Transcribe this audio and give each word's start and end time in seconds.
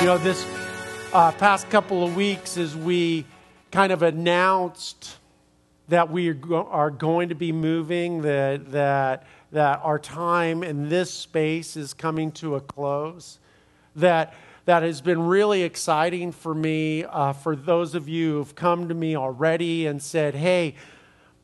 You 0.00 0.08
know, 0.08 0.18
this 0.18 0.44
uh, 1.12 1.30
past 1.30 1.70
couple 1.70 2.02
of 2.02 2.16
weeks, 2.16 2.56
as 2.56 2.76
we 2.76 3.24
kind 3.70 3.92
of 3.92 4.02
announced 4.02 5.16
that 5.88 6.10
we 6.10 6.28
are, 6.28 6.34
go- 6.34 6.66
are 6.66 6.90
going 6.90 7.28
to 7.28 7.36
be 7.36 7.52
moving, 7.52 8.22
that, 8.22 8.72
that, 8.72 9.26
that 9.52 9.80
our 9.84 9.98
time 10.00 10.64
in 10.64 10.88
this 10.88 11.12
space 11.12 11.76
is 11.76 11.94
coming 11.94 12.32
to 12.32 12.56
a 12.56 12.60
close, 12.60 13.38
that, 13.94 14.34
that 14.64 14.82
has 14.82 15.00
been 15.00 15.26
really 15.26 15.62
exciting 15.62 16.32
for 16.32 16.54
me, 16.54 17.04
uh, 17.04 17.32
for 17.32 17.54
those 17.54 17.94
of 17.94 18.08
you 18.08 18.38
who've 18.38 18.54
come 18.54 18.88
to 18.88 18.94
me 18.94 19.16
already 19.16 19.86
and 19.86 20.02
said, 20.02 20.34
hey, 20.34 20.74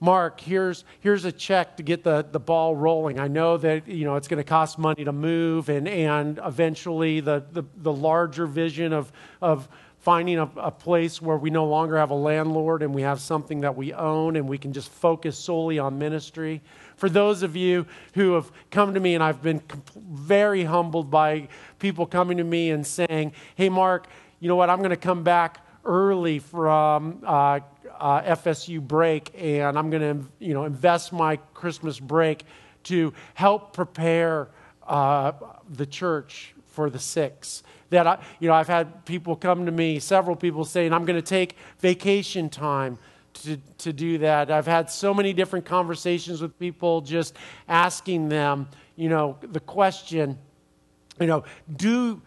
Mark, 0.01 0.41
here's, 0.41 0.85
here's 1.01 1.25
a 1.25 1.33
check 1.33 1.77
to 1.77 1.83
get 1.83 2.05
the, 2.05 2.25
the 2.31 2.39
ball 2.39 2.77
rolling. 2.77 3.19
I 3.19 3.27
know 3.27 3.57
that 3.57 3.89
you 3.89 4.05
know, 4.05 4.15
it's 4.15 4.29
going 4.29 4.39
to 4.39 4.49
cost 4.49 4.79
money 4.79 5.05
to 5.05 5.13
move, 5.13 5.69
and, 5.69 5.89
and 5.89 6.39
eventually 6.45 7.21
the, 7.21 7.45
the, 7.51 7.65
the 7.77 7.93
larger 7.93 8.47
vision 8.47 8.93
of, 8.93 9.11
of 9.43 9.69
finding 9.99 10.39
a, 10.39 10.49
a, 10.57 10.71
place 10.71 11.21
where 11.21 11.37
we 11.37 11.51
no 11.51 11.67
longer 11.67 11.97
have 11.97 12.11
a 12.11 12.15
landlord 12.15 12.83
and 12.83 12.95
we 12.95 13.03
have 13.03 13.21
something 13.21 13.63
that 13.63 13.75
we 13.75 13.93
own 13.93 14.37
and 14.37 14.49
we 14.49 14.57
can 14.57 14.73
just 14.73 14.89
focus 14.89 15.37
solely 15.37 15.81
on 15.81 15.99
ministry. 15.99 16.63
For 16.97 17.09
those 17.09 17.43
of 17.43 17.57
you 17.57 17.85
who 18.15 18.35
have 18.35 18.51
come 18.71 18.95
to 18.95 19.01
me, 19.01 19.17
and 19.17 19.25
I've 19.25 19.43
been 19.43 19.61
very 19.97 20.63
humbled 20.63 21.11
by 21.11 21.49
people 21.81 22.07
coming 22.07 22.37
to 22.37 22.45
me 22.45 22.71
and 22.71 22.87
saying, 22.87 23.33
Hey, 23.57 23.69
Mark, 23.69 24.07
you 24.39 24.49
know 24.49 24.57
what? 24.57 24.71
I'm 24.71 24.79
going 24.79 24.91
to 24.91 24.97
come 24.97 25.25
back 25.25 25.67
early 25.85 26.39
from. 26.39 27.23
Uh, 27.27 27.61
uh, 27.99 28.23
FSU 28.23 28.81
break, 28.81 29.31
and 29.37 29.79
I'm 29.79 29.91
going 29.91 30.03
to 30.03 30.27
you 30.39 30.55
know 30.55 30.65
invest 30.65 31.13
my 31.13 31.37
Christmas 31.55 32.01
break 32.01 32.45
to 32.85 33.13
help 33.35 33.73
prepare 33.73 34.49
uh, 34.87 35.33
the 35.71 35.87
church 35.87 36.55
for 36.67 36.91
the 36.91 36.99
six. 36.99 37.63
That 37.91 38.07
I, 38.07 38.19
you 38.41 38.49
know, 38.49 38.55
I've 38.55 38.69
had 38.69 39.05
people 39.05 39.37
come 39.37 39.67
to 39.67 39.73
me, 39.73 39.99
several 39.99 40.37
people 40.37 40.65
saying, 40.65 40.93
"I'm 40.93 41.05
going 41.05 41.21
to 41.21 41.27
take 41.27 41.57
vacation 41.81 42.49
time." 42.49 42.99
To, 43.45 43.57
to 43.79 43.93
do 43.93 44.19
that. 44.19 44.51
I've 44.51 44.67
had 44.67 44.91
so 44.91 45.15
many 45.15 45.33
different 45.33 45.65
conversations 45.65 46.43
with 46.43 46.59
people 46.59 47.03
just 47.03 47.37
asking 47.69 48.31
them, 48.31 48.67
you 48.97 49.09
know, 49.09 49.39
the 49.41 49.61
question, 49.61 50.37
you 51.21 51.27
know, 51.27 51.45
do, 51.77 52.21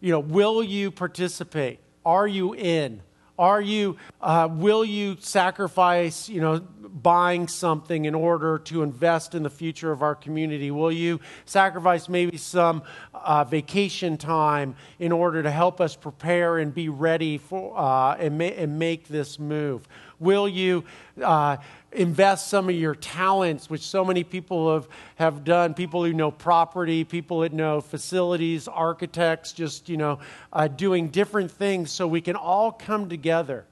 you 0.00 0.10
know, 0.10 0.18
will 0.18 0.64
you 0.64 0.90
participate? 0.90 1.78
Are 2.04 2.26
you 2.26 2.54
in? 2.56 3.02
Are 3.38 3.60
you, 3.60 3.96
uh, 4.20 4.48
will 4.50 4.84
you 4.84 5.16
sacrifice, 5.20 6.28
you 6.28 6.40
know, 6.40 6.58
buying 6.58 7.46
something 7.46 8.04
in 8.04 8.14
order 8.14 8.58
to 8.58 8.82
invest 8.82 9.34
in 9.34 9.44
the 9.44 9.50
future 9.50 9.92
of 9.92 10.02
our 10.02 10.16
community? 10.16 10.72
Will 10.72 10.90
you 10.90 11.20
sacrifice 11.44 12.08
maybe 12.08 12.36
some 12.36 12.82
uh, 13.14 13.44
vacation 13.44 14.16
time 14.16 14.74
in 14.98 15.12
order 15.12 15.42
to 15.42 15.50
help 15.50 15.80
us 15.80 15.94
prepare 15.94 16.58
and 16.58 16.74
be 16.74 16.88
ready 16.88 17.38
for 17.38 17.78
uh, 17.78 18.16
and, 18.16 18.38
ma- 18.38 18.44
and 18.44 18.78
make 18.78 19.06
this 19.06 19.38
move? 19.38 19.86
Will 20.18 20.48
you 20.48 20.82
uh, 21.22 21.58
invest 21.92 22.48
some 22.48 22.68
of 22.68 22.74
your 22.74 22.94
talents, 22.94 23.70
which 23.70 23.80
so 23.82 24.04
many 24.04 24.22
people 24.22 24.74
have, 24.74 24.88
have 25.16 25.44
done? 25.44 25.74
People 25.74 26.04
who 26.04 26.12
know 26.12 26.30
property, 26.30 27.04
people 27.04 27.40
that 27.40 27.52
know 27.52 27.80
facilities, 27.80 28.68
architects, 28.68 29.52
just, 29.52 29.88
you 29.88 29.96
know, 29.96 30.18
uh, 30.52 30.68
doing 30.68 31.08
different 31.08 31.50
things 31.50 31.90
so 31.90 32.06
we 32.06 32.20
can 32.20 32.36
all 32.36 32.70
come 32.70 33.08
together 33.08 33.64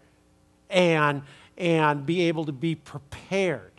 and, 0.70 1.22
and 1.58 2.06
be 2.06 2.22
able 2.22 2.44
to 2.46 2.52
be 2.52 2.74
prepared 2.74 3.72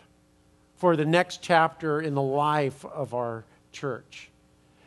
for 0.75 0.95
the 0.95 1.05
next 1.05 1.41
chapter 1.41 1.99
in 1.99 2.13
the 2.13 2.21
life 2.21 2.85
of 2.85 3.13
our 3.15 3.43
church. 3.71 4.29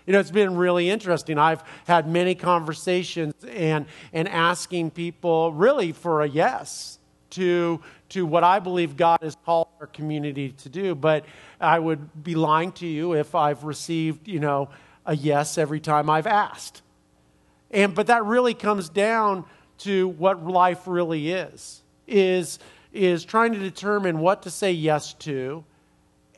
You 0.07 0.13
know, 0.13 0.21
it's 0.21 0.31
been 0.31 0.57
really 0.57 0.89
interesting. 0.89 1.39
I've 1.39 1.63
had 1.87 2.09
many 2.09 2.35
conversations 2.35 3.35
and, 3.45 3.87
and 4.13 4.29
asking 4.29 4.93
people 4.93 5.53
really 5.53 5.93
for 5.93 6.23
a 6.23 6.29
yes 6.29 7.00
to, 7.31 7.81
to 8.11 8.27
what 8.27 8.45
I 8.45 8.59
believe 8.59 8.97
God 8.97 9.19
has 9.23 9.37
called 9.45 9.69
our 9.81 9.87
community 9.87 10.51
to 10.53 10.69
do. 10.69 10.95
But 10.95 11.25
I 11.61 11.79
would 11.79 12.23
be 12.23 12.35
lying 12.35 12.73
to 12.73 12.87
you 12.87 13.15
if 13.15 13.35
I've 13.35 13.65
received, 13.65 14.29
you 14.29 14.41
know, 14.41 14.71
a 15.07 15.17
yes 15.17 15.59
every 15.59 15.81
time 15.81 16.11
I've 16.11 16.27
asked. 16.27 16.83
And 17.71 17.95
but 17.95 18.09
that 18.09 18.25
really 18.25 18.55
comes 18.55 18.89
down 18.89 19.45
to 19.79 20.09
what 20.09 20.45
life 20.45 20.87
really 20.87 21.31
is. 21.31 21.83
Is 22.07 22.59
is 22.93 23.25
trying 23.25 23.53
to 23.53 23.59
determine 23.59 24.19
what 24.19 24.43
to 24.43 24.51
say 24.51 24.73
yes 24.73 25.15
to 25.15 25.65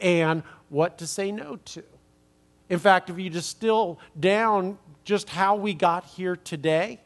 and 0.01 0.43
what 0.69 0.99
to 0.99 1.07
say 1.07 1.33
no 1.33 1.57
to. 1.57 1.83
In 2.69 2.79
fact, 2.79 3.11
if 3.11 3.19
you 3.19 3.31
distill 3.31 3.99
down 4.19 4.79
just 5.05 5.29
how 5.29 5.57
we 5.57 5.75
got 5.75 6.05
here 6.05 6.37
today, 6.37 7.01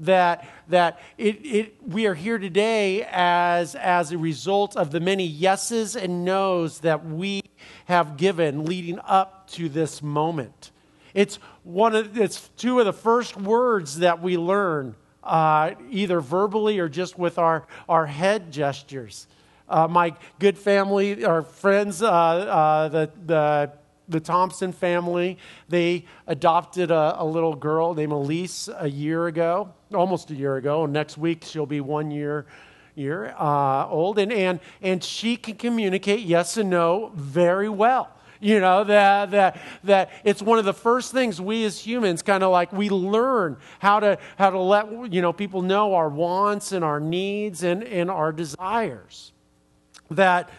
that, 0.00 0.48
that 0.68 0.98
it, 1.18 1.36
it, 1.44 1.76
we 1.86 2.06
are 2.06 2.14
here 2.14 2.38
today 2.38 3.06
as, 3.10 3.74
as 3.74 4.12
a 4.12 4.18
result 4.18 4.76
of 4.76 4.90
the 4.90 5.00
many 5.00 5.26
yeses 5.26 5.94
and 5.94 6.24
nos 6.24 6.80
that 6.80 7.04
we 7.04 7.42
have 7.84 8.16
given 8.16 8.64
leading 8.64 8.98
up 9.00 9.48
to 9.50 9.68
this 9.68 10.02
moment. 10.02 10.70
It's, 11.14 11.36
one 11.64 11.94
of, 11.94 12.16
it's 12.18 12.48
two 12.56 12.80
of 12.80 12.86
the 12.86 12.92
first 12.92 13.36
words 13.36 13.98
that 13.98 14.22
we 14.22 14.36
learn, 14.36 14.94
uh, 15.22 15.72
either 15.90 16.20
verbally 16.20 16.78
or 16.78 16.88
just 16.88 17.18
with 17.18 17.38
our, 17.38 17.66
our 17.88 18.06
head 18.06 18.52
gestures. 18.52 19.26
Uh, 19.68 19.86
my 19.86 20.14
good 20.38 20.58
family, 20.58 21.24
our 21.24 21.42
friends, 21.42 22.02
uh, 22.02 22.08
uh 22.10 22.88
the, 22.88 23.10
the 23.26 23.72
the 24.10 24.20
Thompson 24.20 24.72
family, 24.72 25.38
they 25.68 26.04
adopted 26.26 26.90
a, 26.90 27.16
a, 27.18 27.24
little 27.24 27.54
girl 27.54 27.94
named 27.94 28.12
Elise 28.12 28.68
a 28.76 28.88
year 28.88 29.26
ago, 29.28 29.72
almost 29.94 30.30
a 30.30 30.34
year 30.34 30.56
ago. 30.56 30.84
And 30.84 30.92
next 30.92 31.16
week 31.16 31.44
she'll 31.44 31.66
be 31.66 31.80
one 31.80 32.10
year 32.10 32.46
year 32.94 33.34
uh, 33.38 33.88
old, 33.88 34.18
and, 34.18 34.32
and 34.32 34.60
and 34.82 35.02
she 35.02 35.36
can 35.36 35.54
communicate 35.56 36.20
yes 36.20 36.56
and 36.56 36.70
no 36.70 37.12
very 37.14 37.68
well. 37.68 38.10
You 38.40 38.58
know 38.58 38.84
that 38.84 39.30
that 39.32 39.60
that 39.84 40.10
it's 40.24 40.42
one 40.42 40.58
of 40.58 40.64
the 40.64 40.72
first 40.72 41.12
things 41.12 41.40
we 41.40 41.64
as 41.64 41.78
humans 41.78 42.22
kind 42.22 42.42
of 42.42 42.50
like 42.50 42.72
we 42.72 42.88
learn 42.88 43.58
how 43.78 44.00
to 44.00 44.18
how 44.38 44.50
to 44.50 44.58
let 44.58 45.12
you 45.12 45.20
know 45.20 45.32
people 45.32 45.62
know 45.62 45.94
our 45.94 46.08
wants 46.08 46.72
and 46.72 46.84
our 46.84 47.00
needs 47.00 47.62
and 47.62 47.84
and 47.84 48.10
our 48.10 48.32
desires. 48.32 49.32
That 50.10 50.50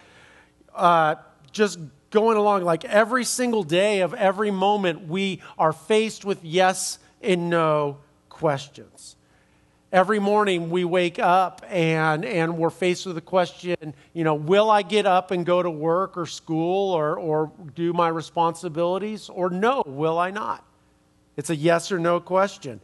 uh, 0.76 1.16
just 1.52 1.80
going 2.12 2.38
along 2.38 2.64
like 2.64 2.86
every 2.86 3.24
single 3.24 3.64
day 3.64 4.02
of 4.02 4.14
every 4.14 4.52
moment, 4.52 5.08
we 5.08 5.42
are 5.58 5.74
faced 5.74 6.24
with 6.24 6.44
yes 6.44 7.00
and 7.22 7.50
no 7.50 7.98
questions. 8.30 9.16
Every 9.92 10.20
morning 10.20 10.70
we 10.70 10.86
wake 10.86 11.20
up 11.20 11.66
and, 11.68 12.24
and 12.24 12.58
we're 12.58 12.70
faced 12.70 13.06
with 13.06 13.16
the 13.16 13.22
question, 13.22 13.94
you 14.14 14.24
know, 14.24 14.36
will 14.36 14.70
I 14.72 14.84
get 14.84 15.06
up 15.06 15.32
and 15.32 15.46
go 15.46 15.62
to 15.62 15.70
work 15.70 16.18
or 16.18 16.26
school 16.26 16.94
or, 16.94 17.18
or 17.18 17.52
do 17.76 17.92
my 17.92 18.08
responsibilities? 18.08 19.28
Or 19.28 19.50
no, 19.50 19.84
will 19.86 20.18
I 20.18 20.32
not? 20.32 20.66
It's 21.36 21.50
a 21.50 21.56
yes 21.56 21.92
or 21.92 22.00
no 22.00 22.22
question. 22.22 22.80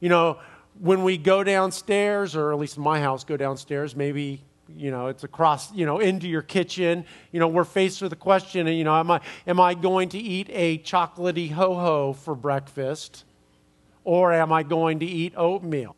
You 0.00 0.08
know, 0.08 0.38
when 0.80 1.04
we 1.04 1.16
go 1.16 1.44
downstairs, 1.44 2.34
or 2.34 2.52
at 2.52 2.58
least 2.58 2.76
in 2.76 2.82
my 2.82 3.00
house, 3.00 3.22
go 3.22 3.36
downstairs, 3.36 3.94
maybe 3.94 4.42
you 4.76 4.90
know 4.90 5.06
it's 5.06 5.24
across 5.24 5.72
you 5.72 5.86
know 5.86 5.98
into 5.98 6.28
your 6.28 6.42
kitchen. 6.42 7.04
You 7.32 7.40
know 7.40 7.48
we're 7.48 7.64
faced 7.64 8.02
with 8.02 8.10
the 8.10 8.16
question 8.16 8.66
you 8.66 8.84
know 8.84 8.96
am 8.96 9.10
i 9.10 9.20
am 9.46 9.60
i 9.60 9.74
going 9.74 10.08
to 10.10 10.18
eat 10.18 10.48
a 10.50 10.78
chocolatey 10.78 11.50
ho-ho 11.50 12.12
for 12.12 12.34
breakfast? 12.34 13.24
Or 14.04 14.32
am 14.32 14.52
i 14.52 14.62
going 14.62 15.00
to 15.00 15.06
eat 15.06 15.34
oatmeal? 15.36 15.96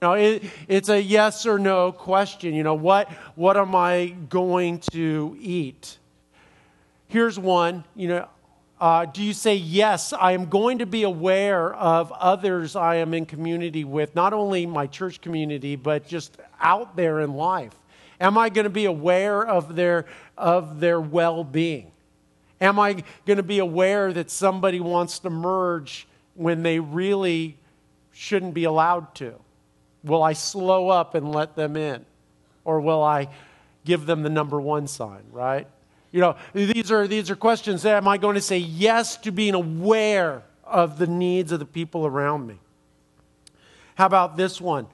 You 0.00 0.08
know 0.08 0.12
it, 0.14 0.44
it's 0.68 0.88
a 0.88 1.00
yes 1.00 1.46
or 1.46 1.58
no 1.58 1.92
question 1.92 2.54
you 2.54 2.62
know 2.62 2.74
what 2.74 3.10
what 3.34 3.56
am 3.56 3.74
i 3.74 4.14
going 4.28 4.78
to 4.92 5.36
eat? 5.40 5.98
Here's 7.08 7.38
one 7.38 7.84
you 7.94 8.08
know 8.08 8.28
uh, 8.80 9.04
do 9.06 9.22
you 9.22 9.32
say 9.32 9.56
yes 9.56 10.12
i 10.12 10.32
am 10.32 10.46
going 10.46 10.78
to 10.78 10.86
be 10.86 11.02
aware 11.02 11.74
of 11.74 12.12
others 12.12 12.76
i 12.76 12.96
am 12.96 13.12
in 13.12 13.26
community 13.26 13.84
with 13.84 14.14
not 14.14 14.32
only 14.32 14.66
my 14.66 14.86
church 14.86 15.20
community 15.20 15.74
but 15.74 16.06
just 16.06 16.36
out 16.60 16.94
there 16.96 17.20
in 17.20 17.34
life 17.34 17.74
Am 18.20 18.36
I 18.36 18.48
going 18.48 18.64
to 18.64 18.70
be 18.70 18.84
aware 18.84 19.46
of 19.46 19.76
their, 19.76 20.06
of 20.36 20.80
their 20.80 21.00
well 21.00 21.44
being? 21.44 21.92
Am 22.60 22.78
I 22.78 23.04
going 23.24 23.36
to 23.36 23.42
be 23.42 23.60
aware 23.60 24.12
that 24.12 24.30
somebody 24.30 24.80
wants 24.80 25.20
to 25.20 25.30
merge 25.30 26.08
when 26.34 26.62
they 26.62 26.80
really 26.80 27.56
shouldn't 28.12 28.54
be 28.54 28.64
allowed 28.64 29.14
to? 29.16 29.34
Will 30.02 30.22
I 30.22 30.32
slow 30.32 30.88
up 30.88 31.14
and 31.14 31.32
let 31.32 31.54
them 31.54 31.76
in? 31.76 32.04
Or 32.64 32.80
will 32.80 33.02
I 33.02 33.28
give 33.84 34.06
them 34.06 34.22
the 34.22 34.30
number 34.30 34.60
one 34.60 34.88
sign, 34.88 35.22
right? 35.30 35.66
You 36.10 36.20
know, 36.20 36.36
these 36.52 36.90
are, 36.90 37.06
these 37.06 37.30
are 37.30 37.36
questions. 37.36 37.84
Am 37.84 38.08
I 38.08 38.18
going 38.18 38.34
to 38.34 38.40
say 38.40 38.58
yes 38.58 39.16
to 39.18 39.30
being 39.30 39.54
aware 39.54 40.42
of 40.64 40.98
the 40.98 41.06
needs 41.06 41.52
of 41.52 41.60
the 41.60 41.66
people 41.66 42.06
around 42.06 42.46
me? 42.46 42.58
How 43.94 44.06
about 44.06 44.36
this 44.36 44.60
one? 44.60 44.86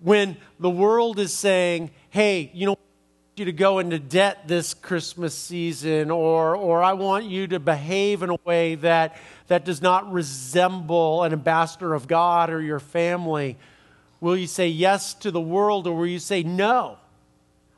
When 0.00 0.36
the 0.60 0.70
world 0.70 1.18
is 1.18 1.32
saying, 1.32 1.90
hey, 2.14 2.48
you 2.54 2.64
know, 2.64 2.78
you 3.34 3.46
to 3.46 3.50
go 3.50 3.80
into 3.80 3.98
debt 3.98 4.46
this 4.46 4.72
Christmas 4.72 5.34
season, 5.34 6.12
or, 6.12 6.54
or 6.54 6.80
I 6.80 6.92
want 6.92 7.24
you 7.24 7.48
to 7.48 7.58
behave 7.58 8.22
in 8.22 8.30
a 8.30 8.36
way 8.44 8.76
that, 8.76 9.16
that 9.48 9.64
does 9.64 9.82
not 9.82 10.12
resemble 10.12 11.24
an 11.24 11.32
ambassador 11.32 11.92
of 11.92 12.06
God 12.06 12.50
or 12.50 12.62
your 12.62 12.78
family, 12.78 13.56
will 14.20 14.36
you 14.36 14.46
say 14.46 14.68
yes 14.68 15.14
to 15.14 15.32
the 15.32 15.40
world, 15.40 15.88
or 15.88 15.96
will 15.96 16.06
you 16.06 16.20
say 16.20 16.44
no? 16.44 16.98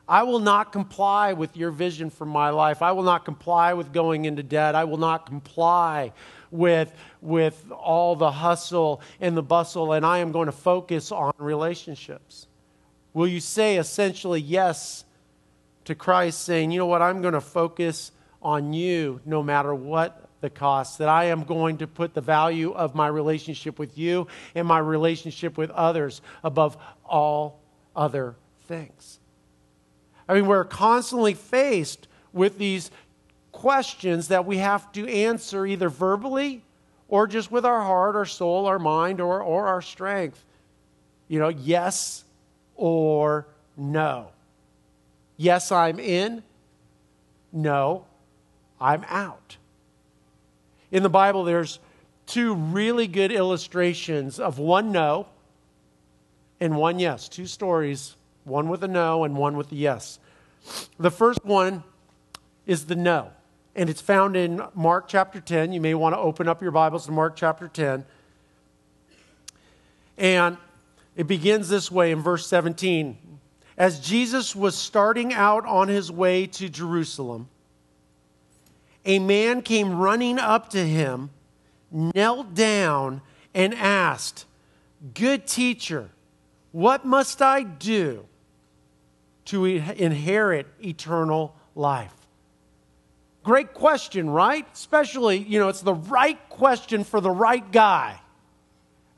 I 0.07 0.25
will 0.25 0.41
not 0.41 0.71
comply 0.71 1.33
with 1.33 1.57
your 1.57 1.71
vision 1.71 2.11
for 2.11 2.27
my 2.27 2.51
life. 2.51 2.83
I 2.83 2.93
will 2.93 3.05
not 3.05 3.25
comply 3.25 3.73
with 3.73 3.91
going 3.91 4.27
into 4.27 4.43
debt. 4.43 4.75
I 4.75 4.85
will 4.85 4.99
not 4.99 5.25
comply 5.25 6.13
with, 6.51 6.93
with 7.23 7.71
all 7.71 8.17
the 8.17 8.33
hustle 8.33 9.01
and 9.19 9.35
the 9.35 9.43
bustle, 9.43 9.95
and 9.95 10.05
I 10.05 10.19
am 10.19 10.31
going 10.31 10.45
to 10.45 10.53
focus 10.53 11.11
on 11.11 11.33
relationships. 11.39 12.49
Will 13.17 13.27
you 13.27 13.41
say 13.41 13.79
essentially 13.79 14.43
yes 14.43 15.07
to 15.87 15.95
Christ, 15.95 16.43
saying, 16.45 16.71
you 16.71 16.79
know 16.79 16.85
what, 16.85 17.01
I'm 17.01 17.23
going 17.23 17.33
to 17.33 17.41
focus 17.41 18.13
on 18.43 18.75
you 18.75 19.23
no 19.25 19.43
matter 19.43 19.75
what 19.75 20.29
the 20.43 20.51
cost, 20.51 20.99
that 20.99 21.09
I 21.09 21.25
am 21.25 21.45
going 21.45 21.79
to 21.79 21.87
put 21.87 22.13
the 22.13 22.21
value 22.21 22.73
of 22.73 22.95
my 22.95 23.09
relationship 23.09 23.79
with 23.79 23.97
you 23.97 24.27
and 24.55 24.69
my 24.69 24.81
relationship 24.81 25.57
with 25.57 25.71
others 25.71 26.21
above 26.45 26.77
all 27.07 27.59
other 27.97 28.37
things? 28.69 29.19
I 30.29 30.35
mean, 30.35 30.47
we're 30.47 30.67
constantly 30.67 31.33
faced 31.33 32.09
with 32.35 32.59
these 32.59 32.91
questions 33.51 34.29
that 34.29 34.45
we 34.45 34.59
have 34.59 34.93
to 34.93 35.09
answer 35.09 35.65
either 35.65 35.89
verbally 35.89 36.65
or 37.09 37.27
just 37.27 37.51
with 37.51 37.65
our 37.65 37.81
heart, 37.81 38.15
our 38.15 38.27
soul, 38.27 38.67
our 38.67 38.79
mind, 38.79 39.23
or, 39.23 39.41
or 39.41 39.69
our 39.69 39.81
strength. 39.81 40.45
You 41.29 41.39
know, 41.39 41.49
yes 41.49 42.25
or 42.77 43.47
no. 43.77 44.29
Yes, 45.37 45.73
I'm 45.73 45.99
in. 45.99 46.43
No, 47.53 48.07
I'm 48.81 49.05
out. 49.09 49.57
In 50.91 51.03
the 51.03 51.09
Bible, 51.09 51.45
there's 51.45 51.79
two 52.27 52.55
really 52.55 53.07
good 53.07 53.33
illustrations 53.33 54.39
of 54.39 54.59
one 54.59 54.93
no 54.93 55.27
and 56.61 56.77
one 56.77 56.99
yes. 56.99 57.29
Two 57.29 57.47
stories 57.47 58.17
one 58.45 58.69
with 58.69 58.83
a 58.85 58.89
no 58.89 59.25
and 59.25 59.37
one 59.37 59.57
with 59.57 59.73
a 59.73 59.75
yes. 59.75 60.19
The 60.99 61.11
first 61.11 61.45
one 61.45 61.83
is 62.65 62.87
the 62.87 62.97
no, 62.97 63.31
and 63.75 63.91
it's 63.91 64.01
found 64.01 64.37
in 64.37 64.61
Mark 64.75 65.09
chapter 65.09 65.41
10. 65.41 65.73
You 65.73 65.81
may 65.81 65.95
want 65.95 66.15
to 66.15 66.19
open 66.19 66.49
up 66.49 66.63
your 66.63 66.71
Bibles 66.71 67.07
to 67.07 67.13
Mark 67.13 67.37
chapter 67.37 67.69
10. 67.69 68.05
And 70.19 70.57
it 71.17 71.27
begins 71.27 71.69
this 71.69 71.91
way 71.91 72.13
in 72.13 72.21
verse 72.23 72.47
17. 72.47 73.19
As 73.79 74.01
Jesus 74.01 74.55
was 74.55 74.77
starting 74.77 75.33
out 75.33 75.67
on 75.67 75.89
his 75.89 76.13
way 76.13 76.47
to 76.47 76.69
Jerusalem, 76.69 77.49
a 79.05 79.19
man 79.19 79.63
came 79.63 79.97
running 79.97 80.39
up 80.39 80.71
to 80.71 80.85
him, 80.87 81.31
knelt 81.91 82.55
down, 82.55 83.23
and 83.55 83.75
asked, 83.75 84.45
Good 85.15 85.47
teacher, 85.47 86.11
what 86.73 87.05
must 87.05 87.41
I 87.41 87.63
do 87.63 88.27
to 89.47 89.65
inherit 89.65 90.67
eternal 90.83 91.55
life? 91.75 92.13
Great 93.45 93.73
question, 93.73 94.29
right? 94.29 94.67
Especially, 94.73 95.39
you 95.39 95.61
know, 95.61 95.69
it's 95.69 95.83
the 95.83 95.95
right 95.95 96.49
question 96.49 97.05
for 97.05 97.21
the 97.21 97.31
right 97.31 97.71
guy. 97.71 98.21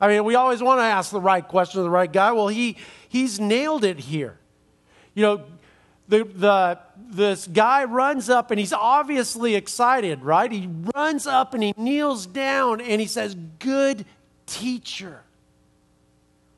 I 0.01 0.07
mean, 0.07 0.23
we 0.23 0.35
always 0.35 0.63
want 0.63 0.79
to 0.79 0.83
ask 0.83 1.11
the 1.11 1.19
right 1.19 1.45
question 1.45 1.79
to 1.79 1.83
the 1.83 1.89
right 1.89 2.11
guy. 2.11 2.31
Well, 2.31 2.47
he, 2.47 2.77
he's 3.09 3.39
nailed 3.39 3.83
it 3.83 3.99
here. 3.99 4.37
You 5.13 5.23
know, 5.23 5.43
the, 6.07 6.23
the, 6.23 6.79
this 7.11 7.47
guy 7.47 7.83
runs 7.83 8.29
up 8.29 8.51
and 8.51 8.59
he's 8.59 8.73
obviously 8.73 9.55
excited, 9.55 10.23
right? 10.23 10.51
He 10.51 10.69
runs 10.95 11.27
up 11.27 11.53
and 11.53 11.61
he 11.61 11.73
kneels 11.77 12.25
down 12.25 12.81
and 12.81 13.01
he 13.01 13.07
says, 13.07 13.35
Good 13.59 14.05
teacher, 14.45 15.21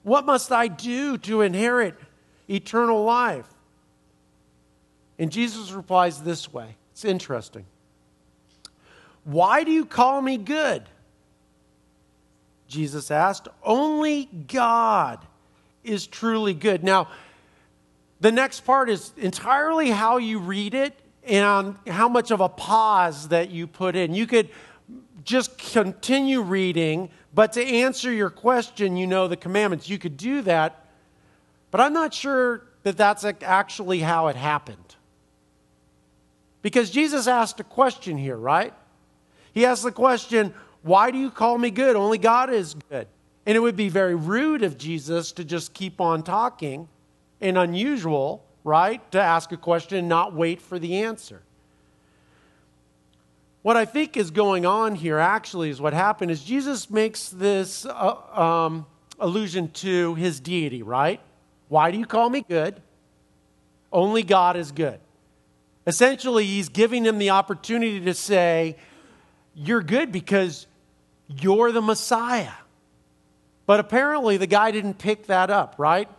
what 0.03 0.25
must 0.25 0.51
I 0.51 0.67
do 0.67 1.17
to 1.19 1.41
inherit 1.41 1.95
eternal 2.49 3.03
life? 3.03 3.47
And 5.19 5.31
Jesus 5.31 5.71
replies 5.71 6.21
this 6.21 6.51
way 6.51 6.75
it's 6.91 7.05
interesting. 7.05 7.65
Why 9.23 9.63
do 9.63 9.71
you 9.71 9.85
call 9.85 10.21
me 10.21 10.37
good? 10.37 10.83
Jesus 12.71 13.11
asked. 13.11 13.49
Only 13.63 14.25
God 14.25 15.19
is 15.83 16.07
truly 16.07 16.53
good. 16.53 16.83
Now, 16.83 17.09
the 18.21 18.31
next 18.31 18.61
part 18.61 18.89
is 18.89 19.11
entirely 19.17 19.89
how 19.91 20.17
you 20.17 20.39
read 20.39 20.73
it 20.73 20.97
and 21.23 21.75
how 21.87 22.07
much 22.07 22.31
of 22.31 22.39
a 22.39 22.49
pause 22.49 23.27
that 23.27 23.51
you 23.51 23.67
put 23.67 23.95
in. 23.95 24.13
You 24.13 24.25
could 24.25 24.49
just 25.23 25.57
continue 25.57 26.41
reading, 26.41 27.09
but 27.33 27.53
to 27.53 27.63
answer 27.63 28.11
your 28.11 28.29
question, 28.29 28.95
you 28.95 29.05
know 29.05 29.27
the 29.27 29.37
commandments. 29.37 29.89
You 29.89 29.99
could 29.99 30.17
do 30.17 30.41
that, 30.43 30.87
but 31.69 31.81
I'm 31.81 31.93
not 31.93 32.13
sure 32.13 32.63
that 32.83 32.97
that's 32.97 33.25
actually 33.25 33.99
how 33.99 34.27
it 34.27 34.35
happened. 34.35 34.95
Because 36.61 36.89
Jesus 36.89 37.27
asked 37.27 37.59
a 37.59 37.63
question 37.63 38.17
here, 38.17 38.37
right? 38.37 38.73
He 39.53 39.65
asked 39.65 39.83
the 39.83 39.91
question, 39.91 40.53
Why 40.83 41.11
do 41.11 41.17
you 41.17 41.29
call 41.29 41.57
me 41.57 41.69
good? 41.69 41.95
Only 41.95 42.17
God 42.17 42.51
is 42.51 42.75
good. 42.89 43.07
And 43.45 43.55
it 43.55 43.59
would 43.59 43.75
be 43.75 43.89
very 43.89 44.15
rude 44.15 44.63
of 44.63 44.77
Jesus 44.77 45.31
to 45.33 45.43
just 45.43 45.73
keep 45.73 45.99
on 45.99 46.23
talking 46.23 46.87
and 47.39 47.57
unusual, 47.57 48.43
right? 48.63 49.11
To 49.11 49.21
ask 49.21 49.51
a 49.51 49.57
question 49.57 49.97
and 49.97 50.09
not 50.09 50.33
wait 50.33 50.61
for 50.61 50.79
the 50.79 50.99
answer. 51.03 51.41
What 53.63 53.77
I 53.77 53.85
think 53.85 54.17
is 54.17 54.31
going 54.31 54.65
on 54.65 54.95
here 54.95 55.19
actually 55.19 55.69
is 55.69 55.79
what 55.79 55.93
happened 55.93 56.31
is 56.31 56.43
Jesus 56.43 56.89
makes 56.89 57.29
this 57.29 57.85
uh, 57.85 58.15
um, 58.33 58.87
allusion 59.19 59.69
to 59.69 60.15
his 60.15 60.39
deity, 60.39 60.81
right? 60.81 61.19
Why 61.67 61.91
do 61.91 61.99
you 61.99 62.05
call 62.05 62.29
me 62.29 62.43
good? 62.47 62.81
Only 63.93 64.23
God 64.23 64.57
is 64.57 64.71
good. 64.71 64.99
Essentially, 65.85 66.45
he's 66.45 66.69
giving 66.69 67.05
him 67.05 67.17
the 67.17 67.31
opportunity 67.31 67.99
to 68.01 68.13
say, 68.13 68.77
You're 69.53 69.81
good 69.81 70.11
because 70.11 70.67
you're 71.39 71.71
the 71.71 71.81
Messiah. 71.81 72.51
But 73.65 73.79
apparently, 73.79 74.37
the 74.37 74.47
guy 74.47 74.71
didn't 74.71 74.95
pick 74.95 75.27
that 75.27 75.49
up, 75.49 75.75
right? 75.77 76.09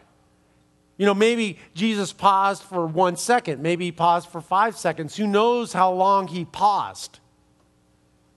You 0.97 1.07
know, 1.07 1.15
maybe 1.15 1.59
Jesus 1.75 2.13
paused 2.13 2.63
for 2.63 2.87
one 2.87 3.17
second, 3.17 3.63
maybe 3.63 3.87
he 3.87 3.93
paused 3.93 4.29
for 4.29 4.41
five 4.41 4.77
seconds. 4.77 5.17
Who 5.17 5.27
knows 5.27 5.73
how 5.73 5.93
long 5.93 6.29
he 6.29 6.45
paused? 6.45 7.19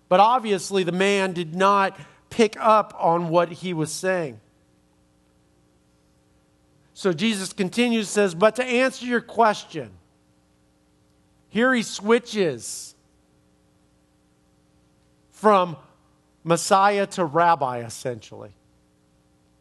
But 0.10 0.20
obviously, 0.20 0.84
the 0.84 0.92
man 0.92 1.34
did 1.34 1.56
not 1.56 2.00
pick 2.30 2.56
up 2.60 2.96
on 2.98 3.30
what 3.30 3.52
he 3.52 3.74
was 3.74 3.92
saying. 3.92 4.40
So 6.94 7.12
Jesus 7.12 7.54
continues, 7.54 8.08
says, 8.10 8.34
But 8.34 8.56
to 8.56 8.64
answer 8.64 9.06
your 9.06 9.22
question, 9.22 9.92
here 11.50 11.74
he 11.74 11.84
switches 11.84 12.96
from 15.32 15.78
Messiah 16.46 17.08
to 17.08 17.26
rabbi, 17.26 17.80
essentially. 17.80 18.52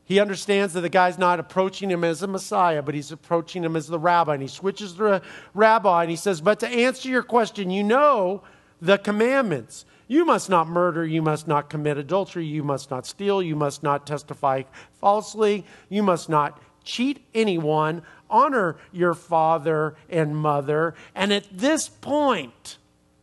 He 0.05 0.21
understands 0.21 0.75
that 0.75 0.83
the 0.83 0.91
guy's 0.91 1.17
not 1.17 1.41
approaching 1.41 1.91
him 1.91 2.05
as 2.05 2.23
a 2.23 2.27
Messiah, 2.27 2.83
but 2.83 2.95
he's 2.95 3.11
approaching 3.11 3.65
him 3.65 3.75
as 3.75 3.87
the 3.87 3.99
rabbi. 3.99 4.35
And 4.35 4.43
he 4.43 4.49
switches 4.49 4.93
to 4.95 5.23
rabbi 5.55 6.03
and 6.03 6.11
he 6.11 6.17
says, 6.17 6.43
But 6.43 6.61
to 6.61 6.69
answer 6.69 7.09
your 7.09 7.23
question, 7.23 7.71
you 7.71 7.83
know 7.83 8.43
the 8.83 8.99
commandments. 8.99 9.87
You 10.07 10.27
must 10.27 10.51
not 10.51 10.69
murder. 10.69 11.07
You 11.07 11.23
must 11.23 11.49
not 11.49 11.71
commit 11.71 11.97
adultery. 11.97 12.45
You 12.45 12.63
must 12.63 12.91
not 12.91 13.07
steal. 13.07 13.43
You 13.43 13.57
must 13.57 13.83
not 13.83 14.07
testify 14.07 14.65
falsely. 15.01 15.65
You 15.89 16.03
must 16.03 16.29
not 16.29 16.61
cheat 16.85 17.27
anyone 17.33 18.03
honor 18.29 18.77
your 18.93 19.15
father 19.15 19.97
and 20.11 20.37
mother. 20.37 20.95
And 21.15 21.33
at 21.33 21.47
this 21.51 21.89
point, 21.89 22.77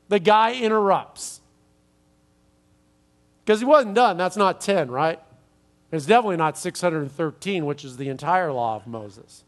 the 0.08 0.20
guy 0.20 0.54
interrupts. 0.56 1.41
Because 3.46 3.60
he 3.60 3.66
wasn't 3.66 3.96
done. 3.96 4.18
That's 4.18 4.38
not 4.38 4.62
10, 4.62 4.92
right? 4.92 5.20
It's 5.92 6.06
definitely 6.06 6.38
not 6.38 6.58
613, 6.58 7.66
which 7.66 7.84
is 7.84 7.98
the 7.98 8.10
entire 8.10 8.52
law 8.52 8.76
of 8.76 8.88
Moses. 8.88 9.44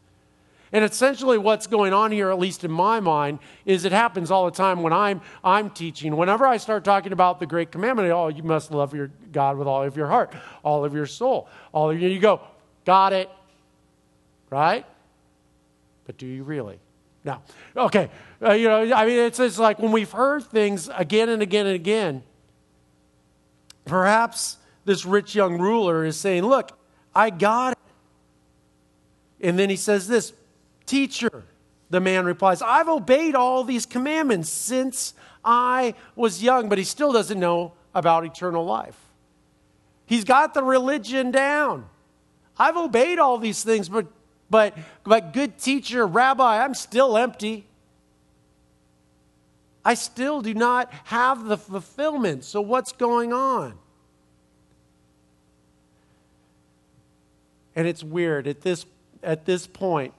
And 0.72 0.84
essentially, 0.84 1.38
what's 1.38 1.68
going 1.68 1.92
on 1.92 2.10
here, 2.10 2.30
at 2.30 2.38
least 2.38 2.64
in 2.64 2.70
my 2.70 2.98
mind, 2.98 3.38
is 3.64 3.84
it 3.84 3.92
happens 3.92 4.32
all 4.32 4.44
the 4.44 4.50
time 4.50 4.82
when 4.82 4.92
I'm, 4.92 5.20
I'm 5.44 5.70
teaching. 5.70 6.16
Whenever 6.16 6.44
I 6.44 6.56
start 6.56 6.82
talking 6.82 7.12
about 7.12 7.38
the 7.38 7.46
great 7.46 7.70
commandment, 7.70 8.10
oh, 8.10 8.26
you 8.26 8.42
must 8.42 8.72
love 8.72 8.92
your 8.92 9.12
God 9.30 9.56
with 9.56 9.68
all 9.68 9.84
of 9.84 9.96
your 9.96 10.08
heart, 10.08 10.34
all 10.64 10.84
of 10.84 10.92
your 10.92 11.06
soul, 11.06 11.48
all 11.72 11.90
of 11.90 12.00
you. 12.00 12.08
You 12.08 12.18
go, 12.18 12.40
got 12.84 13.12
it, 13.12 13.30
right? 14.50 14.84
But 16.06 16.18
do 16.18 16.26
you 16.26 16.42
really? 16.42 16.80
No. 17.24 17.40
Okay. 17.76 18.10
Uh, 18.42 18.52
you 18.52 18.68
know, 18.68 18.92
I 18.92 19.06
mean, 19.06 19.20
it's, 19.20 19.38
it's 19.38 19.58
like 19.58 19.78
when 19.78 19.92
we've 19.92 20.10
heard 20.10 20.42
things 20.42 20.90
again 20.94 21.28
and 21.28 21.40
again 21.40 21.66
and 21.66 21.76
again, 21.76 22.24
perhaps 23.84 24.58
this 24.84 25.04
rich 25.04 25.34
young 25.34 25.58
ruler 25.58 26.04
is 26.04 26.18
saying, 26.18 26.44
Look, 26.44 26.70
I 27.14 27.30
got 27.30 27.72
it. 27.72 27.78
And 29.40 29.58
then 29.58 29.70
he 29.70 29.76
says 29.76 30.08
this 30.08 30.32
Teacher, 30.86 31.44
the 31.90 32.00
man 32.00 32.24
replies, 32.24 32.62
I've 32.62 32.88
obeyed 32.88 33.34
all 33.34 33.64
these 33.64 33.86
commandments 33.86 34.50
since 34.50 35.14
I 35.44 35.94
was 36.16 36.42
young, 36.42 36.68
but 36.68 36.78
he 36.78 36.84
still 36.84 37.12
doesn't 37.12 37.38
know 37.38 37.72
about 37.94 38.24
eternal 38.24 38.64
life. 38.64 38.98
He's 40.06 40.24
got 40.24 40.54
the 40.54 40.62
religion 40.62 41.30
down. 41.30 41.86
I've 42.58 42.76
obeyed 42.76 43.18
all 43.18 43.38
these 43.38 43.62
things, 43.62 43.88
but, 43.88 44.06
but, 44.50 44.76
but 45.04 45.32
good 45.32 45.58
teacher, 45.58 46.06
rabbi, 46.06 46.62
I'm 46.62 46.74
still 46.74 47.16
empty. 47.16 47.66
I 49.84 49.94
still 49.94 50.40
do 50.40 50.54
not 50.54 50.92
have 51.04 51.44
the 51.44 51.58
fulfillment. 51.58 52.44
So, 52.44 52.60
what's 52.60 52.92
going 52.92 53.32
on? 53.32 53.74
And 57.76 57.86
it's 57.86 58.02
weird. 58.02 58.46
At 58.46 58.62
this, 58.62 58.86
at 59.22 59.44
this 59.44 59.66
point, 59.66 60.14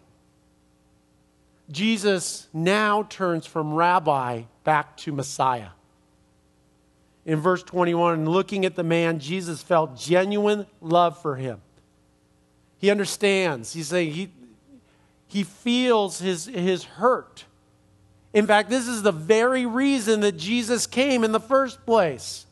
Jesus 1.71 2.47
now 2.53 3.03
turns 3.03 3.45
from 3.45 3.73
rabbi 3.73 4.43
back 4.63 4.97
to 4.97 5.11
Messiah. 5.11 5.69
In 7.25 7.39
verse 7.39 7.63
21, 7.63 8.29
looking 8.29 8.65
at 8.65 8.75
the 8.75 8.83
man, 8.83 9.19
Jesus 9.19 9.63
felt 9.63 9.97
genuine 9.97 10.67
love 10.79 11.19
for 11.19 11.37
him. 11.37 11.61
He 12.77 12.91
understands. 12.91 13.73
He's 13.73 13.87
saying 13.87 14.11
he, 14.11 14.29
he 15.27 15.43
feels 15.43 16.19
his, 16.19 16.45
his 16.45 16.83
hurt. 16.83 17.45
In 18.35 18.45
fact, 18.45 18.69
this 18.69 18.89
is 18.89 19.01
the 19.01 19.13
very 19.13 19.65
reason 19.65 20.19
that 20.19 20.33
Jesus 20.33 20.85
came 20.87 21.23
in 21.23 21.31
the 21.31 21.39
first 21.39 21.85
place. 21.85 22.45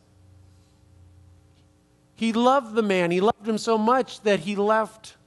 He 2.16 2.32
loved 2.32 2.74
the 2.74 2.82
man. 2.82 3.12
He 3.12 3.20
loved 3.20 3.46
him 3.46 3.58
so 3.58 3.78
much 3.78 4.22
that 4.22 4.40
he 4.40 4.56
left 4.56 5.18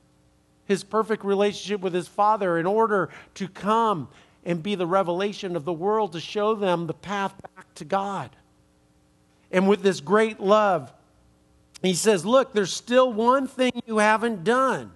his 0.64 0.82
perfect 0.82 1.26
relationship 1.26 1.82
with 1.82 1.92
his 1.92 2.08
Father 2.08 2.56
in 2.56 2.64
order 2.64 3.10
to 3.34 3.48
come 3.48 4.08
and 4.46 4.62
be 4.62 4.74
the 4.74 4.86
revelation 4.86 5.56
of 5.56 5.66
the 5.66 5.74
world 5.74 6.12
to 6.12 6.20
show 6.20 6.54
them 6.54 6.86
the 6.86 6.94
path 6.94 7.34
back 7.54 7.74
to 7.74 7.84
God. 7.84 8.30
And 9.52 9.68
with 9.68 9.82
this 9.82 10.00
great 10.00 10.40
love, 10.40 10.90
he 11.82 11.92
says, 11.92 12.24
Look, 12.24 12.54
there's 12.54 12.72
still 12.72 13.12
one 13.12 13.46
thing 13.46 13.72
you 13.84 13.98
haven't 13.98 14.42
done. 14.42 14.92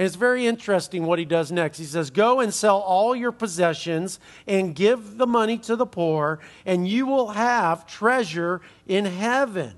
And 0.00 0.06
it's 0.06 0.16
very 0.16 0.46
interesting 0.46 1.04
what 1.04 1.18
he 1.18 1.26
does 1.26 1.52
next. 1.52 1.76
He 1.76 1.84
says, 1.84 2.08
Go 2.08 2.40
and 2.40 2.54
sell 2.54 2.78
all 2.78 3.14
your 3.14 3.32
possessions 3.32 4.18
and 4.46 4.74
give 4.74 5.18
the 5.18 5.26
money 5.26 5.58
to 5.58 5.76
the 5.76 5.84
poor, 5.84 6.38
and 6.64 6.88
you 6.88 7.04
will 7.04 7.32
have 7.32 7.86
treasure 7.86 8.62
in 8.88 9.04
heaven. 9.04 9.74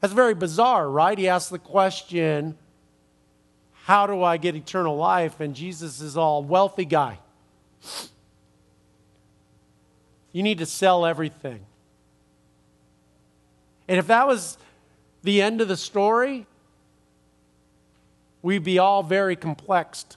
That's 0.00 0.12
very 0.12 0.34
bizarre, 0.34 0.90
right? 0.90 1.16
He 1.16 1.26
asks 1.26 1.48
the 1.48 1.58
question, 1.58 2.58
How 3.84 4.06
do 4.06 4.22
I 4.22 4.36
get 4.36 4.54
eternal 4.54 4.98
life? 4.98 5.40
And 5.40 5.54
Jesus 5.54 6.02
is 6.02 6.18
all 6.18 6.44
wealthy 6.44 6.84
guy. 6.84 7.18
You 10.32 10.42
need 10.42 10.58
to 10.58 10.66
sell 10.66 11.06
everything. 11.06 11.64
And 13.88 13.98
if 13.98 14.06
that 14.08 14.26
was 14.26 14.58
the 15.22 15.40
end 15.40 15.62
of 15.62 15.68
the 15.68 15.78
story, 15.78 16.46
we'd 18.42 18.64
be 18.64 18.78
all 18.78 19.02
very 19.02 19.36
complexed. 19.36 20.16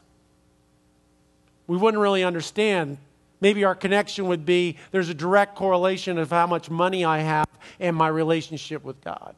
We 1.68 1.77
wouldn't 1.77 2.01
really 2.01 2.24
understand. 2.24 2.98
Maybe 3.42 3.63
our 3.63 3.75
connection 3.75 4.27
would 4.27 4.46
be 4.46 4.77
there's 4.92 5.10
a 5.10 5.13
direct 5.13 5.56
correlation 5.56 6.18
of 6.18 6.30
how 6.30 6.48
much 6.48 6.70
money 6.70 7.03
I 7.03 7.20
have 7.20 7.48
and 7.80 7.96
my 7.96 8.08
relationship 8.08 8.84
with 8.84 9.01
God. 9.03 9.36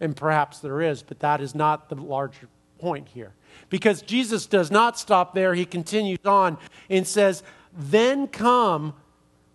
And 0.00 0.16
perhaps 0.16 0.60
there 0.60 0.80
is, 0.80 1.02
but 1.02 1.20
that 1.20 1.40
is 1.40 1.54
not 1.54 1.88
the 1.88 1.94
larger 1.96 2.48
point 2.78 3.08
here. 3.08 3.32
Because 3.68 4.02
Jesus 4.02 4.46
does 4.46 4.70
not 4.70 4.98
stop 4.98 5.34
there. 5.34 5.54
He 5.54 5.64
continues 5.64 6.24
on 6.24 6.58
and 6.88 7.06
says, 7.06 7.42
Then 7.76 8.26
come 8.26 8.94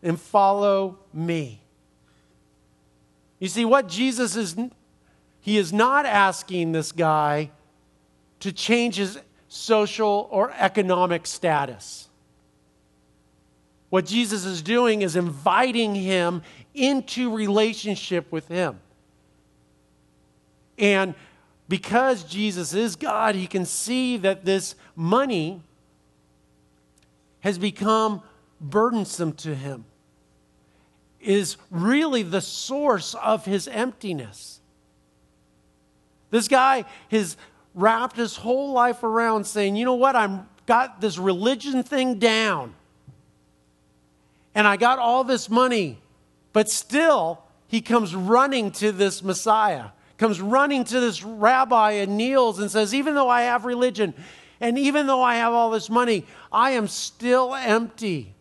and 0.03 0.19
follow 0.19 0.99
me. 1.13 1.61
You 3.39 3.47
see, 3.47 3.65
what 3.65 3.89
Jesus 3.89 4.35
is, 4.35 4.55
he 5.41 5.57
is 5.57 5.73
not 5.73 6.05
asking 6.05 6.71
this 6.71 6.91
guy 6.91 7.51
to 8.39 8.51
change 8.51 8.95
his 8.97 9.19
social 9.47 10.27
or 10.31 10.51
economic 10.57 11.25
status. 11.25 12.09
What 13.89 14.05
Jesus 14.05 14.45
is 14.45 14.61
doing 14.61 15.01
is 15.01 15.15
inviting 15.15 15.95
him 15.95 16.41
into 16.73 17.33
relationship 17.33 18.31
with 18.31 18.47
him. 18.47 18.79
And 20.77 21.15
because 21.69 22.23
Jesus 22.23 22.73
is 22.73 22.95
God, 22.95 23.35
he 23.35 23.47
can 23.47 23.65
see 23.65 24.17
that 24.17 24.45
this 24.45 24.75
money 24.95 25.61
has 27.39 27.57
become 27.57 28.21
burdensome 28.59 29.33
to 29.33 29.55
him, 29.55 29.85
is 31.19 31.57
really 31.71 32.23
the 32.23 32.41
source 32.41 33.15
of 33.15 33.45
his 33.45 33.67
emptiness. 33.67 34.59
This 36.31 36.47
guy 36.47 36.85
has 37.11 37.37
wrapped 37.75 38.17
his 38.17 38.35
whole 38.35 38.71
life 38.71 39.03
around 39.03 39.45
saying, 39.45 39.75
you 39.75 39.85
know 39.85 39.93
what, 39.93 40.15
I'm 40.15 40.49
got 40.65 41.01
this 41.01 41.19
religion 41.19 41.83
thing 41.83 42.17
down. 42.17 42.73
And 44.55 44.67
I 44.67 44.77
got 44.77 44.97
all 44.97 45.23
this 45.23 45.49
money, 45.49 45.99
but 46.53 46.69
still 46.69 47.43
he 47.67 47.81
comes 47.81 48.15
running 48.15 48.71
to 48.71 48.91
this 48.91 49.21
Messiah 49.21 49.89
comes 50.17 50.39
running 50.39 50.83
to 50.85 50.99
this 50.99 51.23
rabbi 51.23 51.91
and 51.91 52.17
kneels 52.17 52.59
and 52.59 52.71
says, 52.71 52.93
Even 52.93 53.15
though 53.15 53.29
I 53.29 53.43
have 53.43 53.65
religion 53.65 54.13
and 54.59 54.79
even 54.79 55.07
though 55.07 55.21
I 55.21 55.35
have 55.35 55.53
all 55.53 55.69
this 55.69 55.89
money, 55.89 56.25
I 56.51 56.71
am 56.71 56.87
still 56.87 57.53
empty. 57.53 58.33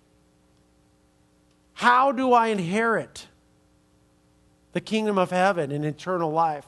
How 1.72 2.12
do 2.12 2.32
I 2.32 2.48
inherit 2.48 3.26
the 4.72 4.80
kingdom 4.80 5.18
of 5.18 5.30
heaven 5.30 5.72
and 5.72 5.84
eternal 5.84 6.30
life? 6.30 6.66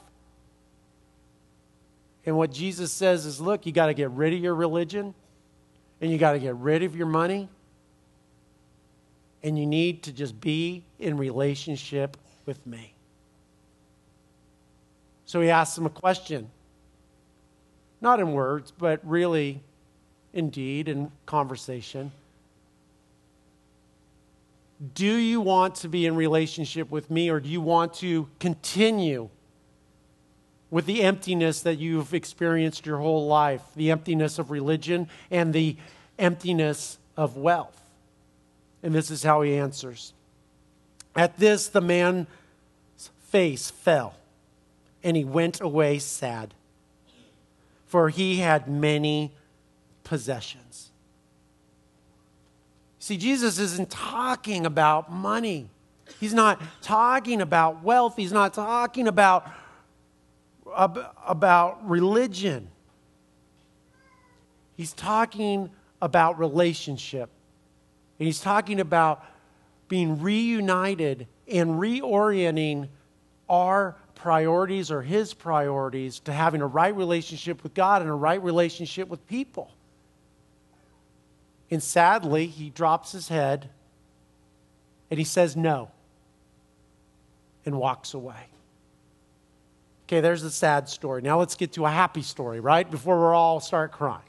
And 2.27 2.35
what 2.35 2.51
Jesus 2.51 2.91
says 2.91 3.25
is 3.25 3.39
look, 3.39 3.65
you 3.65 3.71
got 3.71 3.85
to 3.85 3.93
get 3.93 4.11
rid 4.11 4.33
of 4.33 4.39
your 4.39 4.53
religion 4.53 5.15
and 6.01 6.11
you 6.11 6.17
got 6.17 6.33
to 6.33 6.39
get 6.39 6.55
rid 6.57 6.83
of 6.83 6.93
your 6.93 7.07
money. 7.07 7.47
And 9.41 9.57
you 9.57 9.65
need 9.65 10.03
to 10.03 10.11
just 10.11 10.39
be 10.41 10.83
in 10.99 11.15
relationship 11.15 12.17
with 12.45 12.67
me. 12.67 12.93
So 15.25 15.39
he 15.39 15.49
asks 15.49 15.75
them 15.75 15.85
a 15.85 15.89
question. 15.89 16.49
Not 18.01 18.19
in 18.19 18.33
words, 18.33 18.73
but 18.77 18.99
really 19.03 19.61
indeed 20.33 20.89
in 20.89 21.11
conversation. 21.25 22.11
Do 24.93 25.15
you 25.15 25.39
want 25.39 25.75
to 25.75 25.87
be 25.87 26.05
in 26.05 26.15
relationship 26.15 26.91
with 26.91 27.09
me, 27.09 27.29
or 27.29 27.39
do 27.39 27.47
you 27.49 27.61
want 27.61 27.93
to 27.95 28.27
continue 28.39 29.29
with 30.69 30.85
the 30.85 31.01
emptiness 31.01 31.61
that 31.61 31.75
you've 31.79 32.13
experienced 32.13 32.85
your 32.85 32.97
whole 32.97 33.27
life 33.27 33.61
the 33.75 33.91
emptiness 33.91 34.39
of 34.39 34.51
religion 34.51 35.07
and 35.31 35.53
the 35.53 35.75
emptiness 36.19 36.97
of 37.15 37.37
wealth? 37.37 37.81
And 38.83 38.93
this 38.93 39.09
is 39.09 39.23
how 39.23 39.41
he 39.41 39.57
answers. 39.57 40.13
At 41.15 41.37
this, 41.37 41.67
the 41.67 41.81
man's 41.81 42.27
face 43.29 43.71
fell 43.71 44.15
and 45.03 45.15
he 45.15 45.23
went 45.23 45.61
away 45.61 45.99
sad, 45.99 46.53
for 47.85 48.09
he 48.09 48.37
had 48.37 48.67
many 48.67 49.31
possessions. 50.03 50.91
See, 52.99 53.15
Jesus 53.15 53.57
isn't 53.57 53.89
talking 53.89 54.65
about 54.65 55.11
money. 55.11 55.69
He's 56.19 56.33
not 56.33 56.61
talking 56.81 57.41
about 57.41 57.83
wealth. 57.83 58.15
He's 58.17 58.33
not 58.33 58.53
talking 58.53 59.07
about, 59.07 59.49
about 60.77 61.89
religion. 61.89 62.69
He's 64.75 64.93
talking 64.93 65.71
about 66.01 66.37
relationship. 66.37 67.29
And 68.19 68.25
he's 68.25 68.39
talking 68.39 68.79
about 68.79 69.25
being 69.89 70.21
reunited 70.21 71.27
and 71.51 71.71
reorienting 71.71 72.89
our 73.49 73.95
priorities 74.15 74.91
or 74.91 75.01
his 75.01 75.33
priorities 75.33 76.19
to 76.21 76.33
having 76.33 76.61
a 76.61 76.67
right 76.67 76.95
relationship 76.95 77.63
with 77.63 77.73
God 77.73 78.01
and 78.01 78.09
a 78.09 78.13
right 78.13 78.41
relationship 78.41 79.07
with 79.07 79.25
people. 79.27 79.71
And 81.69 81.81
sadly, 81.81 82.47
he 82.47 82.69
drops 82.69 83.11
his 83.11 83.27
head 83.27 83.69
and 85.09 85.17
he 85.17 85.23
says 85.23 85.55
no 85.55 85.91
and 87.65 87.77
walks 87.77 88.13
away. 88.13 88.45
Okay, 90.07 90.21
there's 90.21 90.41
the 90.41 90.49
sad 90.49 90.89
story. 90.89 91.21
Now 91.21 91.37
let's 91.39 91.55
get 91.55 91.73
to 91.73 91.85
a 91.85 91.89
happy 91.91 92.21
story, 92.21 92.59
right? 92.59 92.89
Before 92.89 93.19
we 93.19 93.35
all 93.35 93.59
start 93.59 93.91
crying. 93.91 94.21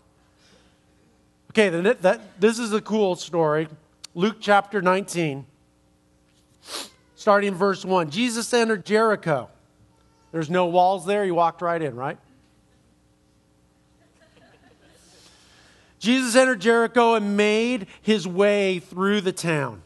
Okay, 1.52 1.70
that, 1.70 2.40
this 2.40 2.58
is 2.58 2.72
a 2.72 2.80
cool 2.80 3.16
story. 3.16 3.68
Luke 4.14 4.36
chapter 4.40 4.82
19, 4.82 5.46
starting 7.14 7.54
verse 7.54 7.84
1. 7.84 8.10
Jesus 8.10 8.52
entered 8.52 8.84
Jericho 8.84 9.48
there's 10.32 10.50
no 10.50 10.66
walls 10.66 11.06
there. 11.06 11.24
He 11.24 11.30
walked 11.30 11.62
right 11.62 11.80
in, 11.80 11.96
right? 11.96 12.18
Jesus 15.98 16.36
entered 16.36 16.60
Jericho 16.60 17.14
and 17.14 17.36
made 17.36 17.86
his 18.02 18.26
way 18.26 18.78
through 18.78 19.20
the 19.20 19.32
town. 19.32 19.82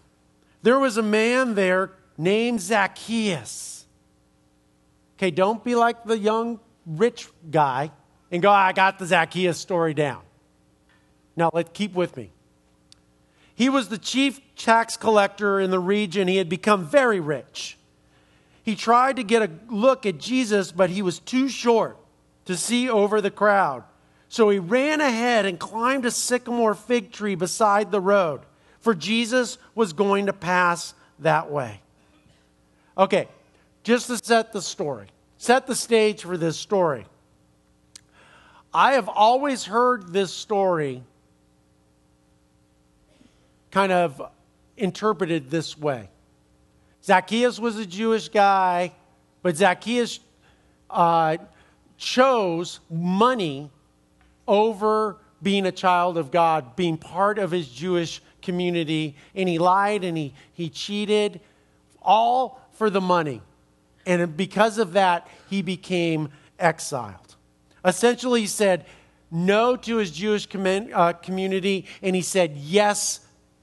There 0.62 0.78
was 0.78 0.96
a 0.96 1.02
man 1.02 1.54
there 1.54 1.92
named 2.18 2.60
Zacchaeus. 2.60 3.81
Okay, 5.22 5.30
don't 5.30 5.62
be 5.62 5.76
like 5.76 6.02
the 6.02 6.18
young 6.18 6.58
rich 6.84 7.28
guy 7.48 7.92
and 8.32 8.42
go, 8.42 8.50
I 8.50 8.72
got 8.72 8.98
the 8.98 9.06
Zacchaeus 9.06 9.56
story 9.56 9.94
down. 9.94 10.20
Now, 11.36 11.48
let's 11.52 11.70
keep 11.72 11.94
with 11.94 12.16
me. 12.16 12.32
He 13.54 13.68
was 13.68 13.88
the 13.88 13.98
chief 13.98 14.40
tax 14.56 14.96
collector 14.96 15.60
in 15.60 15.70
the 15.70 15.78
region. 15.78 16.26
He 16.26 16.38
had 16.38 16.48
become 16.48 16.84
very 16.84 17.20
rich. 17.20 17.78
He 18.64 18.74
tried 18.74 19.14
to 19.14 19.22
get 19.22 19.42
a 19.42 19.50
look 19.68 20.06
at 20.06 20.18
Jesus, 20.18 20.72
but 20.72 20.90
he 20.90 21.02
was 21.02 21.20
too 21.20 21.48
short 21.48 21.98
to 22.46 22.56
see 22.56 22.90
over 22.90 23.20
the 23.20 23.30
crowd. 23.30 23.84
So 24.28 24.50
he 24.50 24.58
ran 24.58 25.00
ahead 25.00 25.46
and 25.46 25.56
climbed 25.56 26.04
a 26.04 26.10
sycamore 26.10 26.74
fig 26.74 27.12
tree 27.12 27.36
beside 27.36 27.92
the 27.92 28.00
road, 28.00 28.40
for 28.80 28.92
Jesus 28.92 29.56
was 29.76 29.92
going 29.92 30.26
to 30.26 30.32
pass 30.32 30.94
that 31.20 31.48
way. 31.48 31.80
Okay, 32.98 33.28
just 33.82 34.06
to 34.08 34.16
set 34.18 34.52
the 34.52 34.62
story, 34.62 35.06
set 35.38 35.66
the 35.66 35.74
stage 35.74 36.22
for 36.22 36.36
this 36.36 36.56
story. 36.56 37.06
I 38.74 38.92
have 38.92 39.08
always 39.08 39.64
heard 39.64 40.12
this 40.12 40.32
story 40.32 41.02
kind 43.70 43.92
of 43.92 44.22
interpreted 44.76 45.50
this 45.50 45.76
way 45.76 46.08
Zacchaeus 47.04 47.58
was 47.58 47.78
a 47.78 47.86
Jewish 47.86 48.28
guy, 48.28 48.92
but 49.42 49.56
Zacchaeus 49.56 50.20
uh, 50.88 51.38
chose 51.96 52.80
money 52.88 53.70
over 54.46 55.16
being 55.42 55.66
a 55.66 55.72
child 55.72 56.16
of 56.16 56.30
God, 56.30 56.76
being 56.76 56.96
part 56.96 57.38
of 57.38 57.50
his 57.50 57.68
Jewish 57.68 58.22
community, 58.40 59.16
and 59.34 59.48
he 59.48 59.58
lied 59.58 60.04
and 60.04 60.16
he, 60.16 60.32
he 60.52 60.68
cheated, 60.68 61.40
all 62.00 62.60
for 62.72 62.88
the 62.88 63.00
money. 63.00 63.42
And 64.06 64.36
because 64.36 64.78
of 64.78 64.92
that, 64.94 65.28
he 65.48 65.62
became 65.62 66.30
exiled. 66.58 67.36
Essentially, 67.84 68.42
he 68.42 68.46
said 68.46 68.84
no 69.30 69.76
to 69.76 69.96
his 69.96 70.10
Jewish 70.10 70.46
com- 70.46 70.88
uh, 70.92 71.12
community, 71.14 71.86
and 72.02 72.14
he 72.14 72.22
said 72.22 72.56
yes 72.56 73.20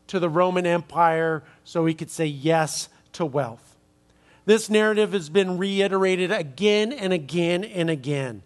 to 0.08 0.20
the 0.20 0.30
Roman 0.30 0.66
Empire 0.66 1.44
so 1.64 1.86
he 1.86 1.94
could 1.94 2.10
say 2.10 2.26
yes 2.26 2.90
to 3.14 3.26
wealth. 3.26 3.78
This 4.46 4.70
narrative 4.70 5.14
has 5.14 5.30
been 5.30 5.58
reiterated 5.58 6.32
again 6.32 6.92
and 6.92 7.14
again 7.14 7.64
and 7.64 7.90
again. 7.90 8.42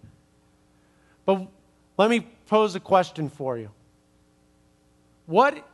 But 1.26 1.48
let 1.98 2.10
me 2.10 2.28
pose 2.48 2.76
a 2.76 2.80
question 2.82 3.30
for 3.30 3.58
you. 3.58 3.70
What 5.26 5.66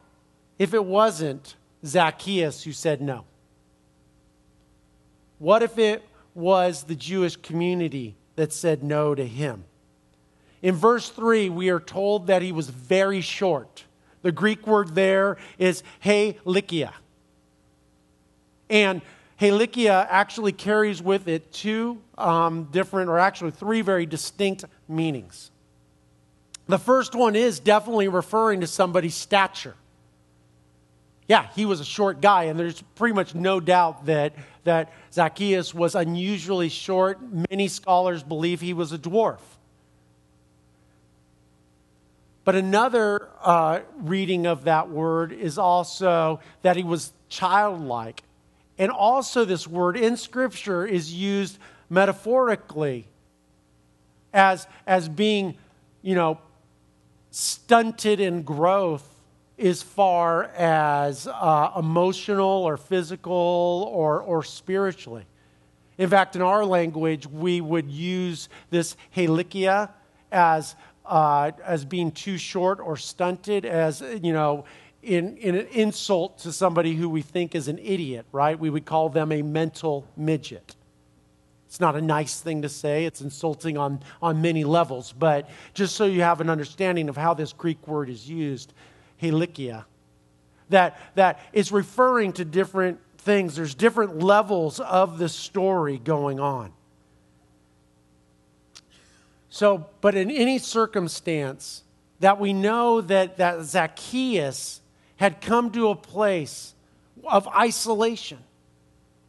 if 0.60 0.76
it 0.76 0.86
wasn't 0.86 1.56
Zacchaeus 1.84 2.64
who 2.64 2.72
said 2.72 3.02
no? 3.02 3.26
What 5.40 5.64
if 5.64 5.80
it 5.80 6.04
was 6.40 6.84
the 6.84 6.96
Jewish 6.96 7.36
community 7.36 8.16
that 8.36 8.52
said 8.54 8.84
no 8.84 9.14
to 9.14 9.26
him? 9.26 9.66
In 10.62 10.76
verse 10.76 11.10
3, 11.10 11.50
we 11.50 11.70
are 11.70 11.80
told 11.80 12.28
that 12.28 12.42
he 12.42 12.52
was 12.52 12.70
very 12.70 13.22
short. 13.22 13.86
The 14.22 14.32
Greek 14.32 14.68
word 14.68 14.96
there 14.96 15.38
is 15.58 15.84
helikia. 16.04 16.92
And 18.70 19.02
helikia 19.40 20.08
actually 20.10 20.52
carries 20.52 21.02
with 21.02 21.28
it 21.28 21.52
two 21.54 22.02
um, 22.18 22.66
different, 22.72 23.10
or 23.10 23.20
actually 23.20 23.52
three 23.52 23.82
very 23.82 24.06
distinct 24.06 24.66
meanings. 24.88 25.52
The 26.68 26.78
first 26.78 27.16
one 27.16 27.36
is 27.36 27.60
definitely 27.60 28.10
referring 28.10 28.62
to 28.62 28.68
somebody's 28.68 29.16
stature. 29.16 29.76
Yeah, 31.30 31.48
he 31.56 31.68
was 31.68 31.80
a 31.80 31.86
short 31.86 32.22
guy, 32.22 32.46
and 32.46 32.60
there's 32.60 32.82
pretty 32.96 33.14
much 33.14 33.36
no 33.36 33.60
doubt 33.60 34.08
that, 34.08 34.34
that 34.64 34.92
Zacchaeus 35.14 35.76
was 35.76 35.94
unusually 35.94 36.70
short. 36.70 37.20
Many 37.52 37.68
scholars 37.68 38.24
believe 38.24 38.62
he 38.62 38.74
was 38.74 38.92
a 38.94 38.98
dwarf. 38.98 39.40
But 42.46 42.56
another 42.56 43.30
uh, 43.44 43.82
reading 43.98 44.48
of 44.48 44.64
that 44.64 44.90
word 44.90 45.32
is 45.32 45.60
also 45.60 46.40
that 46.64 46.76
he 46.76 46.84
was 46.84 47.14
childlike. 47.30 48.24
And 48.80 48.90
also, 48.90 49.46
this 49.46 49.68
word 49.68 49.98
in 49.98 50.18
Scripture 50.18 50.84
is 50.84 51.14
used 51.14 51.60
metaphorically 51.92 53.06
as, 54.34 54.66
as 54.88 55.08
being, 55.08 55.60
you 56.02 56.16
know, 56.16 56.40
stunted 57.30 58.20
in 58.20 58.42
growth 58.42 59.19
as 59.60 59.82
far 59.84 60.46
as 60.56 61.28
uh, 61.28 61.72
emotional 61.78 62.48
or 62.48 62.78
physical 62.78 63.90
or, 63.92 64.22
or 64.22 64.44
spiritually. 64.44 65.26
In 65.98 66.10
fact, 66.10 66.36
in 66.36 66.42
our 66.42 66.64
language, 66.64 67.28
we 67.28 67.60
would 67.60 67.92
use 67.92 68.48
this 68.70 68.96
helikia 69.16 69.90
as 70.32 70.76
uh, 71.10 71.52
as 71.66 71.84
being 71.84 72.12
too 72.12 72.38
short 72.38 72.80
or 72.80 72.96
stunted, 72.96 73.66
as, 73.66 74.02
you 74.22 74.32
know, 74.32 74.64
in, 75.02 75.38
in 75.38 75.56
an 75.56 75.66
insult 75.68 76.38
to 76.40 76.52
somebody 76.52 76.94
who 76.94 77.10
we 77.10 77.22
think 77.22 77.56
is 77.56 77.68
an 77.68 77.80
idiot, 77.80 78.26
right? 78.32 78.58
We 78.60 78.70
would 78.70 78.86
call 78.86 79.10
them 79.10 79.32
a 79.32 79.42
mental 79.42 80.06
midget. 80.16 80.76
It's 81.66 81.80
not 81.80 81.96
a 81.96 82.02
nice 82.02 82.42
thing 82.42 82.62
to 82.62 82.70
say. 82.70 83.06
It's 83.06 83.22
insulting 83.22 83.78
on, 83.78 84.02
on 84.22 84.42
many 84.42 84.64
levels. 84.64 85.12
But 85.12 85.50
just 85.74 85.96
so 85.96 86.06
you 86.06 86.22
have 86.22 86.42
an 86.42 86.50
understanding 86.50 87.10
of 87.10 87.18
how 87.18 87.34
this 87.34 87.54
Greek 87.54 87.88
word 87.88 88.10
is 88.10 88.30
used, 88.30 88.74
helikia, 89.22 89.86
that, 90.70 91.00
that 91.16 91.40
is 91.54 91.72
referring 91.72 92.34
to 92.34 92.46
different 92.46 93.00
things. 93.18 93.56
There's 93.56 93.76
different 93.76 94.20
levels 94.20 94.80
of 94.80 95.18
the 95.18 95.30
story 95.30 95.98
going 95.98 96.40
on. 96.40 96.72
So, 99.50 99.88
but 100.02 100.16
in 100.16 100.30
any 100.30 100.60
circumstance, 100.60 101.84
that 102.20 102.40
we 102.40 102.54
know 102.54 103.02
that, 103.02 103.38
that 103.38 103.64
Zacchaeus 103.64 104.82
had 105.16 105.42
come 105.42 105.72
to 105.72 105.90
a 105.90 105.96
place 105.96 106.74
of 107.26 107.48
isolation, 107.48 108.40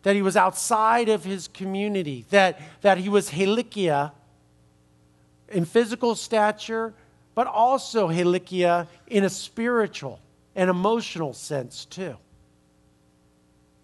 that 0.03 0.15
he 0.15 0.23
was 0.23 0.37
outside 0.37 1.09
of 1.09 1.25
his 1.25 1.49
community, 1.49 2.27
that, 2.31 2.61
that 2.83 2.99
he 2.99 3.09
was 3.09 3.31
helikia 3.31 4.13
in 5.49 5.65
physical 5.65 6.15
stature, 6.15 6.95
but 7.41 7.47
also 7.47 8.09
helikia 8.09 8.87
in 9.07 9.25
a 9.25 9.31
spiritual 9.31 10.21
and 10.55 10.69
emotional 10.69 11.33
sense 11.33 11.87
too. 11.87 12.15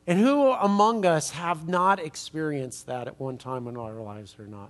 And 0.06 0.18
who 0.18 0.50
among 0.52 1.06
us 1.06 1.30
have 1.30 1.66
not 1.66 1.98
experienced 1.98 2.84
that 2.88 3.08
at 3.08 3.18
one 3.18 3.38
time 3.38 3.66
in 3.66 3.78
our 3.78 3.94
lives 3.94 4.36
or 4.38 4.46
not? 4.46 4.68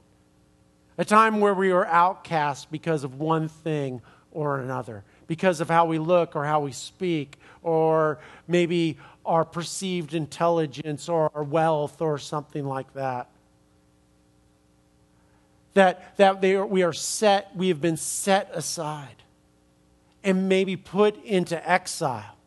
a 0.99 1.05
time 1.05 1.41
where 1.41 1.53
we 1.53 1.73
were 1.73 1.85
outcast 1.89 2.71
because 2.71 3.03
of 3.03 3.19
one 3.19 3.49
thing 3.49 4.03
or 4.31 4.61
another, 4.61 5.03
because 5.27 5.61
of 5.61 5.69
how 5.69 5.87
we 5.87 5.99
look 5.99 6.37
or 6.37 6.45
how 6.45 6.61
we 6.61 6.71
speak, 6.71 7.41
or 7.65 8.21
maybe 8.47 8.99
our 9.25 9.45
perceived 9.45 10.15
intelligence 10.15 11.09
or 11.09 11.29
our 11.35 11.43
wealth 11.43 12.01
or 12.01 12.19
something 12.19 12.65
like 12.65 12.95
that. 12.95 13.29
That, 15.77 16.17
that 16.17 16.41
they 16.41 16.55
are, 16.55 16.65
we 16.65 16.83
are 16.83 16.95
set, 16.95 17.55
we 17.55 17.69
have 17.69 17.83
been 17.83 17.99
set 17.99 18.51
aside 18.55 19.23
and 20.25 20.49
maybe 20.49 20.75
put 20.75 21.23
into 21.23 21.71
exile. 21.71 22.39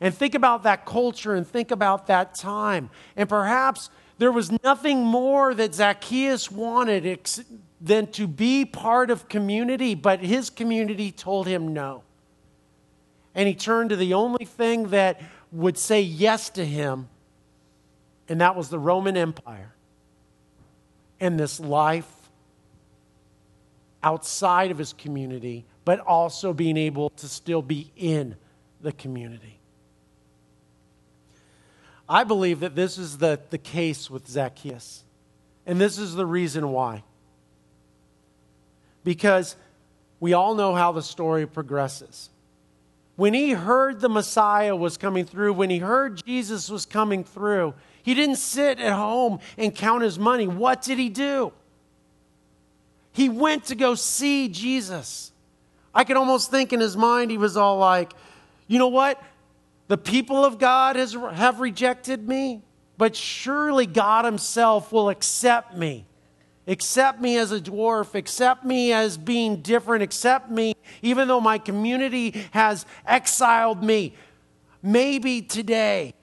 And 0.00 0.12
think 0.12 0.34
about 0.34 0.64
that 0.64 0.84
culture 0.84 1.34
and 1.36 1.46
think 1.46 1.70
about 1.70 2.08
that 2.08 2.34
time. 2.34 2.90
And 3.14 3.28
perhaps 3.28 3.90
there 4.18 4.32
was 4.32 4.50
nothing 4.64 5.04
more 5.04 5.54
that 5.54 5.72
Zacchaeus 5.76 6.50
wanted 6.50 7.06
ex- 7.06 7.44
than 7.80 8.08
to 8.08 8.26
be 8.26 8.64
part 8.64 9.12
of 9.12 9.28
community, 9.28 9.94
but 9.94 10.18
his 10.18 10.50
community 10.50 11.12
told 11.12 11.46
him 11.46 11.72
no. 11.72 12.02
And 13.36 13.46
he 13.46 13.54
turned 13.54 13.90
to 13.90 13.96
the 13.96 14.14
only 14.14 14.46
thing 14.46 14.88
that 14.88 15.22
would 15.52 15.78
say 15.78 16.00
yes 16.00 16.50
to 16.50 16.64
him, 16.64 17.08
and 18.28 18.40
that 18.40 18.56
was 18.56 18.68
the 18.68 18.80
Roman 18.80 19.16
Empire 19.16 19.76
and 21.20 21.38
this 21.38 21.60
life 21.60 22.21
outside 24.02 24.70
of 24.70 24.78
his 24.78 24.92
community, 24.92 25.64
but 25.84 26.00
also 26.00 26.52
being 26.52 26.76
able 26.76 27.10
to 27.10 27.28
still 27.28 27.62
be 27.62 27.90
in 27.96 28.36
the 28.80 28.92
community. 28.92 29.58
I 32.08 32.24
believe 32.24 32.60
that 32.60 32.74
this 32.74 32.98
is 32.98 33.18
the, 33.18 33.40
the 33.50 33.58
case 33.58 34.10
with 34.10 34.28
Zacchaeus. 34.28 35.04
And 35.64 35.80
this 35.80 35.98
is 35.98 36.14
the 36.14 36.26
reason 36.26 36.70
why. 36.70 37.04
Because 39.04 39.56
we 40.20 40.32
all 40.32 40.54
know 40.54 40.74
how 40.74 40.92
the 40.92 41.02
story 41.02 41.46
progresses. 41.46 42.28
When 43.16 43.34
he 43.34 43.52
heard 43.52 44.00
the 44.00 44.08
Messiah 44.08 44.74
was 44.74 44.96
coming 44.96 45.24
through, 45.24 45.52
when 45.52 45.70
he 45.70 45.78
heard 45.78 46.24
Jesus 46.24 46.68
was 46.68 46.86
coming 46.86 47.24
through, 47.24 47.74
he 48.02 48.14
didn't 48.14 48.36
sit 48.36 48.80
at 48.80 48.92
home 48.92 49.38
and 49.56 49.74
count 49.74 50.02
his 50.02 50.18
money. 50.18 50.48
What 50.48 50.82
did 50.82 50.98
he 50.98 51.08
do? 51.08 51.52
He 53.12 53.28
went 53.28 53.66
to 53.66 53.74
go 53.74 53.94
see 53.94 54.48
Jesus. 54.48 55.32
I 55.94 56.04
can 56.04 56.16
almost 56.16 56.50
think 56.50 56.72
in 56.72 56.80
his 56.80 56.96
mind, 56.96 57.30
he 57.30 57.38
was 57.38 57.56
all 57.56 57.78
like, 57.78 58.12
you 58.66 58.78
know 58.78 58.88
what? 58.88 59.22
The 59.88 59.98
people 59.98 60.44
of 60.44 60.58
God 60.58 60.96
has, 60.96 61.14
have 61.14 61.60
rejected 61.60 62.26
me, 62.26 62.62
but 62.96 63.14
surely 63.14 63.84
God 63.84 64.24
himself 64.24 64.92
will 64.92 65.10
accept 65.10 65.76
me. 65.76 66.06
Accept 66.66 67.20
me 67.20 67.36
as 67.38 67.50
a 67.52 67.60
dwarf, 67.60 68.14
accept 68.14 68.64
me 68.64 68.92
as 68.92 69.18
being 69.18 69.60
different, 69.62 70.02
accept 70.02 70.50
me 70.50 70.74
even 71.02 71.28
though 71.28 71.40
my 71.40 71.58
community 71.58 72.44
has 72.52 72.86
exiled 73.06 73.82
me. 73.82 74.14
Maybe 74.82 75.42
today 75.42 76.14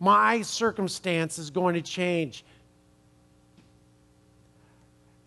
my 0.00 0.42
circumstance 0.42 1.38
is 1.38 1.50
going 1.50 1.74
to 1.74 1.82
change. 1.82 2.44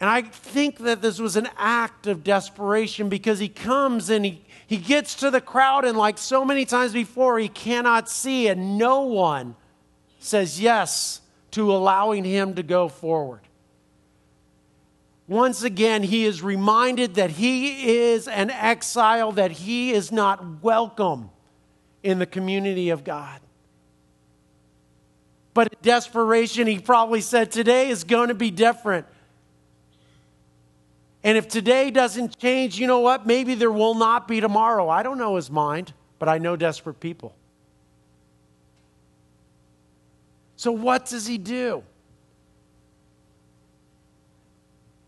And 0.02 0.10
I 0.10 0.24
think 0.24 0.80
that 0.80 1.04
this 1.04 1.20
was 1.20 1.36
an 1.36 1.48
act 1.58 2.08
of 2.08 2.24
desperation 2.24 3.08
because 3.08 3.38
he 3.38 3.48
comes 3.48 4.10
and 4.10 4.26
he, 4.26 4.44
he 4.66 4.78
gets 4.78 5.14
to 5.18 5.30
the 5.30 5.40
crowd, 5.40 5.86
and 5.86 5.96
like 5.96 6.18
so 6.18 6.44
many 6.44 6.66
times 6.66 6.92
before, 6.92 7.38
he 7.38 7.48
cannot 7.48 8.10
see, 8.10 8.48
and 8.48 8.80
no 8.80 9.04
one 9.04 9.56
says 10.18 10.60
yes 10.60 11.22
to 11.52 11.72
allowing 11.72 12.24
him 12.24 12.56
to 12.56 12.64
go 12.64 12.88
forward. 12.90 13.42
Once 15.28 15.62
again, 15.62 16.02
he 16.02 16.26
is 16.26 16.42
reminded 16.42 17.14
that 17.14 17.30
he 17.30 17.92
is 18.10 18.28
an 18.28 18.50
exile, 18.50 19.32
that 19.34 19.52
he 19.52 19.92
is 19.92 20.12
not 20.12 20.64
welcome 20.64 21.30
in 22.02 22.18
the 22.18 22.26
community 22.26 22.90
of 22.90 23.04
God. 23.04 23.40
But 25.54 25.68
in 25.68 25.78
desperation, 25.84 26.66
he 26.66 26.80
probably 26.80 27.22
said, 27.22 27.52
Today 27.52 27.90
is 27.90 28.04
going 28.04 28.30
to 28.30 28.34
be 28.34 28.50
different. 28.50 29.06
And 31.24 31.38
if 31.38 31.48
today 31.48 31.92
doesn't 31.92 32.38
change, 32.40 32.80
you 32.80 32.88
know 32.88 33.00
what? 33.00 33.28
Maybe 33.28 33.54
there 33.54 33.72
will 33.72 33.94
not 33.94 34.28
be 34.28 34.42
tomorrow. 34.42 34.90
I 34.90 35.04
don't 35.04 35.18
know 35.18 35.36
his 35.36 35.52
mind, 35.52 35.94
but 36.18 36.28
I 36.28 36.40
know 36.40 36.56
desperate 36.56 37.00
people. 37.00 37.36
So, 40.56 40.72
what 40.72 41.08
does 41.08 41.28
he 41.28 41.38
do? 41.38 41.84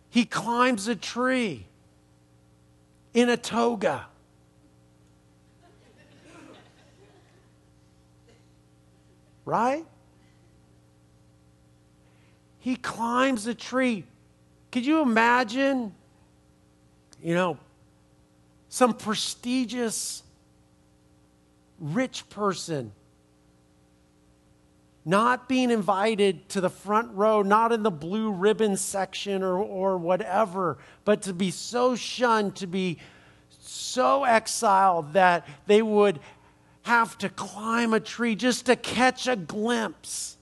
He 0.09 0.25
climbs 0.25 0.87
a 0.87 0.95
tree 0.95 1.65
in 3.13 3.29
a 3.29 3.37
toga. 3.37 4.05
Right? 9.45 9.85
He 12.59 12.75
climbs 12.75 13.45
a 13.47 13.53
tree. 13.53 14.05
Could 14.71 14.85
you 14.85 15.01
imagine, 15.01 15.93
you 17.23 17.33
know, 17.33 17.57
some 18.69 18.93
prestigious 18.93 20.23
rich 21.79 22.29
person 22.29 22.91
not 25.05 25.49
being 25.49 25.69
invited 25.69 26.47
to 26.49 26.61
the 26.61 26.69
front 26.69 27.13
row, 27.13 27.41
not 27.41 27.71
in 27.71 27.83
the 27.83 27.91
blue 27.91 28.31
ribbon 28.31 28.77
section 28.77 29.43
or, 29.43 29.57
or 29.57 29.97
whatever, 29.97 30.77
but 31.03 31.23
to 31.23 31.33
be 31.33 31.51
so 31.51 31.95
shunned, 31.95 32.55
to 32.55 32.67
be 32.67 32.97
so 33.59 34.23
exiled 34.23 35.13
that 35.13 35.45
they 35.67 35.81
would 35.81 36.19
have 36.83 37.17
to 37.17 37.27
climb 37.29 37.93
a 37.93 37.99
tree 37.99 38.35
just 38.35 38.65
to 38.67 38.75
catch 38.75 39.27
a 39.27 39.35
glimpse 39.35 40.37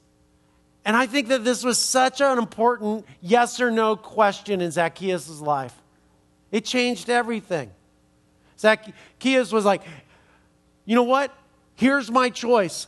and 0.84 0.98
I 0.98 1.06
think 1.06 1.28
that 1.28 1.44
this 1.44 1.64
was 1.64 1.78
such 1.78 2.22
an 2.22 2.38
important 2.38 3.06
yes 3.22 3.60
or 3.60 3.70
no 3.70 3.96
question 3.96 4.62
in 4.62 4.72
Zacchaeus' 4.72 5.40
life. 5.40 5.76
It 6.52 6.66
changed 6.66 7.10
everything. 7.10 7.72
Zacchaeus 8.60 9.52
was 9.52 9.66
like, 9.66 9.82
you 10.86 10.96
know 10.96 11.04
what? 11.04 11.34
Here's 11.76 12.12
my 12.12 12.30
choice. 12.30 12.88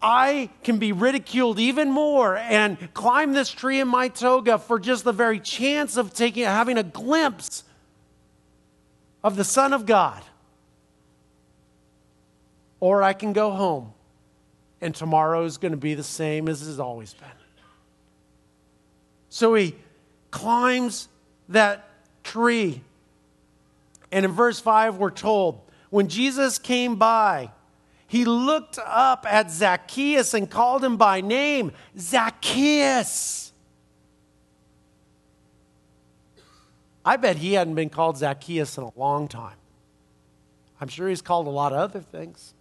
I 0.00 0.50
can 0.64 0.78
be 0.78 0.90
ridiculed 0.90 1.60
even 1.60 1.90
more 1.90 2.36
and 2.36 2.92
climb 2.92 3.34
this 3.34 3.50
tree 3.50 3.78
in 3.78 3.86
my 3.86 4.08
toga 4.08 4.58
for 4.58 4.80
just 4.80 5.04
the 5.04 5.12
very 5.12 5.38
chance 5.38 5.96
of 5.96 6.12
taking 6.12 6.44
having 6.44 6.78
a 6.78 6.82
glimpse 6.82 7.62
of 9.22 9.36
the 9.36 9.44
Son 9.44 9.72
of 9.72 9.86
God. 9.86 10.22
Or 12.80 13.04
I 13.04 13.12
can 13.12 13.32
go 13.32 13.52
home 13.52 13.92
and 14.80 14.92
tomorrow 14.92 15.44
is 15.44 15.56
going 15.58 15.70
to 15.70 15.78
be 15.78 15.94
the 15.94 16.02
same 16.02 16.48
as 16.48 16.66
it's 16.66 16.80
always 16.80 17.14
been. 17.14 17.28
So 19.28 19.54
he 19.54 19.76
climbs 20.32 21.08
that 21.48 21.88
tree. 22.22 22.82
And 24.10 24.24
in 24.24 24.32
verse 24.32 24.60
5, 24.60 24.98
we're 24.98 25.10
told 25.10 25.60
when 25.90 26.08
Jesus 26.08 26.58
came 26.58 26.96
by, 26.96 27.50
he 28.06 28.24
looked 28.24 28.78
up 28.78 29.26
at 29.28 29.50
Zacchaeus 29.50 30.34
and 30.34 30.50
called 30.50 30.84
him 30.84 30.96
by 30.96 31.20
name 31.20 31.72
Zacchaeus. 31.98 33.52
I 37.04 37.16
bet 37.16 37.36
he 37.36 37.54
hadn't 37.54 37.74
been 37.74 37.90
called 37.90 38.18
Zacchaeus 38.18 38.78
in 38.78 38.84
a 38.84 38.92
long 38.96 39.28
time. 39.28 39.56
I'm 40.80 40.88
sure 40.88 41.08
he's 41.08 41.22
called 41.22 41.46
a 41.46 41.50
lot 41.50 41.72
of 41.72 41.78
other 41.78 42.00
things 42.00 42.54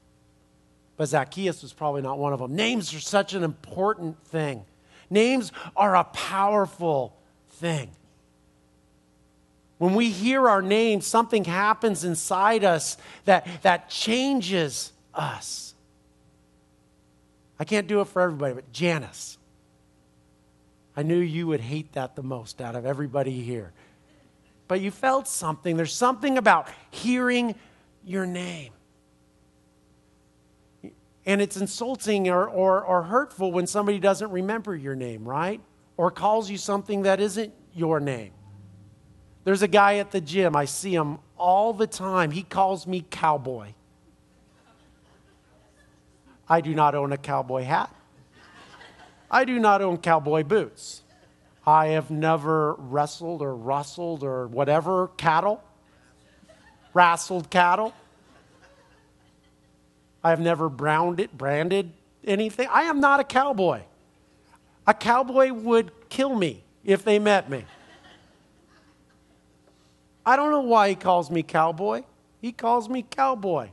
but 1.02 1.08
Zacchaeus 1.08 1.64
was 1.64 1.74
probably 1.74 2.04
not 2.04 2.20
one 2.20 2.32
of 2.32 2.38
them. 2.38 2.56
Names 2.56 2.94
are 2.94 3.00
such 3.00 3.34
an 3.34 3.44
important 3.44 4.24
thing, 4.26 4.64
names 5.10 5.52
are 5.76 5.96
a 5.96 6.04
powerful 6.04 7.18
thing. 7.50 7.90
When 9.82 9.96
we 9.96 10.12
hear 10.12 10.48
our 10.48 10.62
name, 10.62 11.02
something 11.02 11.44
happens 11.44 12.04
inside 12.04 12.64
us 12.64 12.98
that, 13.26 13.48
that 13.64 13.90
changes 13.90 14.94
us. 15.12 15.74
I 17.60 17.64
can't 17.64 17.88
do 17.88 18.00
it 18.02 18.06
for 18.06 18.22
everybody, 18.22 18.54
but 18.54 18.72
Janice. 18.72 19.40
I 20.96 21.02
knew 21.02 21.18
you 21.18 21.48
would 21.48 21.62
hate 21.62 21.94
that 21.94 22.16
the 22.16 22.22
most 22.22 22.62
out 22.62 22.76
of 22.76 22.86
everybody 22.86 23.42
here. 23.42 23.74
But 24.68 24.82
you 24.82 24.92
felt 24.92 25.28
something. 25.28 25.78
There's 25.78 25.96
something 25.96 26.38
about 26.38 26.70
hearing 26.92 27.56
your 28.06 28.28
name. 28.28 28.74
And 31.26 31.42
it's 31.42 31.58
insulting 31.58 32.30
or, 32.30 32.48
or, 32.48 32.86
or 32.86 33.02
hurtful 33.02 33.52
when 33.52 33.66
somebody 33.66 33.98
doesn't 33.98 34.30
remember 34.30 34.76
your 34.76 34.94
name, 34.94 35.28
right? 35.28 35.60
Or 35.98 36.12
calls 36.12 36.52
you 36.52 36.60
something 36.60 37.02
that 37.02 37.20
isn't 37.20 37.52
your 37.74 38.00
name. 38.00 38.34
There's 39.44 39.62
a 39.62 39.68
guy 39.68 39.98
at 39.98 40.12
the 40.12 40.22
gym, 40.22 40.56
I 40.56 40.66
see 40.66 40.94
him 40.94 41.18
all 41.38 41.74
the 41.74 41.88
time. 41.88 42.32
He 42.32 42.44
calls 42.44 42.86
me 42.86 43.06
cowboy. 43.10 43.74
I 46.48 46.62
do 46.62 46.76
not 46.76 46.96
own 46.96 47.12
a 47.12 47.18
cowboy 47.18 47.64
hat. 47.64 47.94
I 49.30 49.46
do 49.46 49.58
not 49.58 49.82
own 49.82 49.98
cowboy 49.98 50.44
boots. 50.44 51.02
I 51.66 51.88
have 51.88 52.12
never 52.12 52.74
wrestled 52.74 53.42
or 53.42 53.56
rustled 53.56 54.24
or 54.24 54.48
whatever 54.48 55.08
cattle, 55.18 55.64
wrestled 56.94 57.50
cattle. 57.50 57.94
I 60.24 60.32
have 60.32 60.40
never 60.40 60.70
branded, 60.70 61.32
branded 61.36 61.94
anything. 62.24 62.68
I 62.70 62.84
am 62.84 63.00
not 63.00 63.20
a 63.20 63.24
cowboy. 63.24 63.82
A 64.86 64.94
cowboy 64.94 65.52
would 65.52 65.92
kill 66.10 66.36
me 66.36 66.64
if 66.84 67.04
they 67.04 67.18
met 67.18 67.50
me. 67.50 67.64
I 70.26 70.36
don't 70.36 70.52
know 70.52 70.62
why 70.62 70.90
he 70.90 70.96
calls 70.96 71.32
me 71.32 71.44
cowboy. 71.44 72.04
He 72.42 72.52
calls 72.52 72.90
me 72.90 73.04
cowboy. 73.04 73.70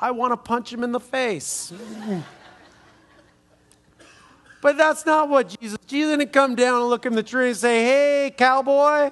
I 0.00 0.10
want 0.12 0.32
to 0.32 0.36
punch 0.36 0.72
him 0.72 0.84
in 0.84 0.92
the 0.92 1.00
face. 1.00 1.72
but 4.62 4.76
that's 4.76 5.04
not 5.04 5.28
what 5.28 5.48
Jesus. 5.60 5.78
Jesus 5.86 6.16
didn't 6.16 6.32
come 6.32 6.54
down 6.54 6.82
and 6.82 6.90
look 6.90 7.06
in 7.06 7.14
the 7.14 7.22
tree 7.22 7.48
and 7.48 7.56
say, 7.56 7.82
"Hey, 7.84 8.34
cowboy." 8.36 9.10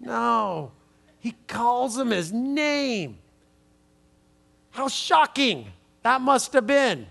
No. 0.00 0.72
He 1.18 1.34
calls 1.48 1.98
him 1.98 2.10
his 2.10 2.32
name. 2.32 3.18
How 4.70 4.88
shocking 4.88 5.66
that 6.02 6.20
must 6.20 6.52
have 6.52 6.66
been. 6.66 7.06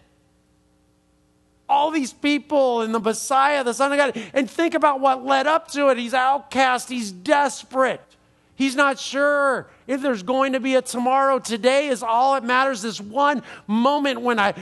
All 1.68 1.92
these 1.92 2.14
people 2.14 2.82
and 2.82 2.94
the 2.94 3.00
Messiah, 3.00 3.64
the 3.64 3.74
Son 3.74 3.92
of 3.92 3.98
God. 3.98 4.32
And 4.34 4.50
think 4.50 4.74
about 4.74 5.00
what 5.00 5.26
led 5.26 5.48
up 5.48 5.70
to 5.72 5.90
it. 5.90 5.98
He's 5.98 6.14
outcast, 6.14 6.90
he's 6.90 7.12
desperate. 7.12 8.02
He's 8.56 8.76
not 8.76 8.98
sure 9.00 9.68
if 9.86 10.02
there's 10.02 10.24
going 10.24 10.54
to 10.54 10.60
be 10.62 10.76
a 10.76 10.82
tomorrow. 10.82 11.40
Today 11.40 11.90
is 11.90 12.02
all 12.02 12.36
that 12.36 12.44
matters. 12.44 12.82
This 12.82 13.02
one 13.02 13.44
moment 13.68 14.22
when 14.22 14.40
a, 14.40 14.56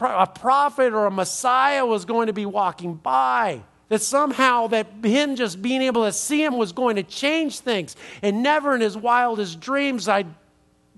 a 0.00 0.26
prophet 0.26 0.94
or 0.94 1.06
a 1.06 1.10
Messiah 1.10 1.84
was 1.84 2.06
going 2.06 2.28
to 2.28 2.32
be 2.32 2.46
walking 2.46 2.94
by 2.94 3.62
that 3.88 4.02
somehow 4.02 4.66
that 4.68 4.86
him 5.02 5.36
just 5.36 5.62
being 5.62 5.82
able 5.82 6.04
to 6.04 6.12
see 6.12 6.42
him 6.42 6.56
was 6.56 6.72
going 6.72 6.96
to 6.96 7.02
change 7.02 7.60
things 7.60 7.94
and 8.22 8.42
never 8.42 8.74
in 8.74 8.80
his 8.80 8.96
wildest 8.96 9.60
dreams 9.60 10.08
i 10.08 10.24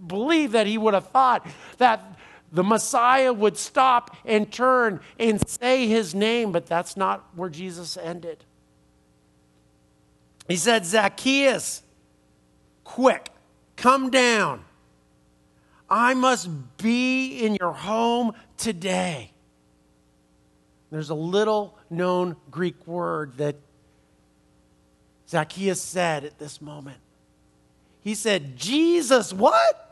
believe 0.06 0.52
that 0.52 0.66
he 0.66 0.78
would 0.78 0.94
have 0.94 1.08
thought 1.08 1.46
that 1.78 2.17
the 2.50 2.64
Messiah 2.64 3.32
would 3.32 3.56
stop 3.56 4.16
and 4.24 4.50
turn 4.50 5.00
and 5.18 5.46
say 5.48 5.86
his 5.86 6.14
name, 6.14 6.52
but 6.52 6.66
that's 6.66 6.96
not 6.96 7.28
where 7.34 7.50
Jesus 7.50 7.96
ended. 7.96 8.44
He 10.46 10.56
said, 10.56 10.86
Zacchaeus, 10.86 11.82
quick, 12.84 13.30
come 13.76 14.10
down. 14.10 14.64
I 15.90 16.14
must 16.14 16.48
be 16.78 17.38
in 17.38 17.54
your 17.54 17.72
home 17.72 18.32
today. 18.56 19.32
There's 20.90 21.10
a 21.10 21.14
little 21.14 21.78
known 21.90 22.36
Greek 22.50 22.86
word 22.86 23.36
that 23.36 23.56
Zacchaeus 25.28 25.82
said 25.82 26.24
at 26.24 26.38
this 26.38 26.62
moment. 26.62 26.98
He 28.00 28.14
said, 28.14 28.56
Jesus, 28.56 29.32
what? 29.34 29.87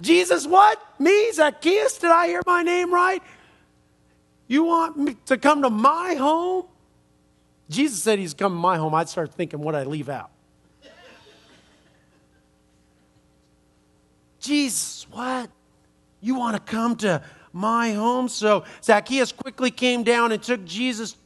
Jesus, 0.00 0.46
what? 0.46 0.80
Me, 0.98 1.30
Zacchaeus? 1.32 1.98
Did 1.98 2.10
I 2.10 2.26
hear 2.26 2.42
my 2.46 2.62
name 2.62 2.92
right? 2.92 3.22
You 4.46 4.64
want 4.64 4.96
me 4.96 5.16
to 5.26 5.36
come 5.36 5.62
to 5.62 5.70
my 5.70 6.14
home? 6.14 6.64
Jesus 7.70 8.02
said 8.02 8.18
he's 8.18 8.34
coming 8.34 8.58
to 8.58 8.60
my 8.60 8.76
home. 8.76 8.94
I'd 8.94 9.08
start 9.08 9.32
thinking 9.32 9.60
what 9.60 9.74
I 9.74 9.84
leave 9.84 10.08
out. 10.08 10.30
Jesus, 14.40 15.06
what? 15.10 15.48
You 16.20 16.34
want 16.34 16.54
to 16.54 16.60
come 16.70 16.96
to 16.96 17.22
my 17.52 17.92
home? 17.92 18.28
So 18.28 18.64
Zacchaeus 18.82 19.32
quickly 19.32 19.70
came 19.70 20.02
down 20.02 20.32
and 20.32 20.42
took 20.42 20.64
Jesus 20.66 21.16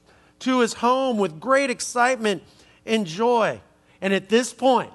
to 0.41 0.61
his 0.61 0.75
home 0.75 1.19
with 1.19 1.41
great 1.41 1.69
excitement 1.69 2.45
and 2.87 3.05
joy. 3.05 3.61
And 4.01 4.15
at 4.15 4.29
this 4.29 4.53
point, 4.53 4.93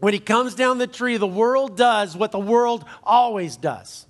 when 0.00 0.12
he 0.12 0.18
comes 0.18 0.54
down 0.54 0.78
the 0.78 0.86
tree, 0.86 1.16
the 1.16 1.26
world 1.26 1.76
does 1.76 2.16
what 2.16 2.32
the 2.32 2.38
world 2.38 2.84
always 3.04 3.56
does 3.56 4.06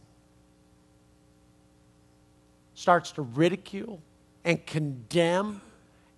starts 2.81 3.13
to 3.13 3.21
ridicule 3.21 4.01
and 4.43 4.65
condemn 4.65 5.61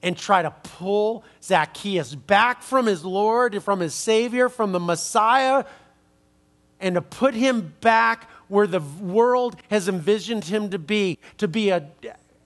and 0.01 0.17
try 0.17 0.43
to 0.43 0.51
pull 0.63 1.25
Zacchaeus 1.43 2.15
back 2.15 2.63
from 2.63 2.87
his 2.87 3.05
Lord, 3.05 3.55
and 3.55 3.63
from 3.63 3.81
his 3.81 3.95
Savior, 3.95 4.49
from 4.49 4.71
the 4.71 4.79
Messiah, 4.79 5.65
and 6.81 6.95
to 6.95 7.03
put 7.03 7.35
him 7.35 7.75
back 7.81 8.31
where 8.49 8.67
the 8.67 8.81
world 8.81 9.57
has 9.71 9.89
envisioned 9.89 10.45
him 10.45 10.71
to 10.71 10.79
be, 10.79 11.19
to 11.39 11.49
be 11.49 11.71
a 11.71 11.89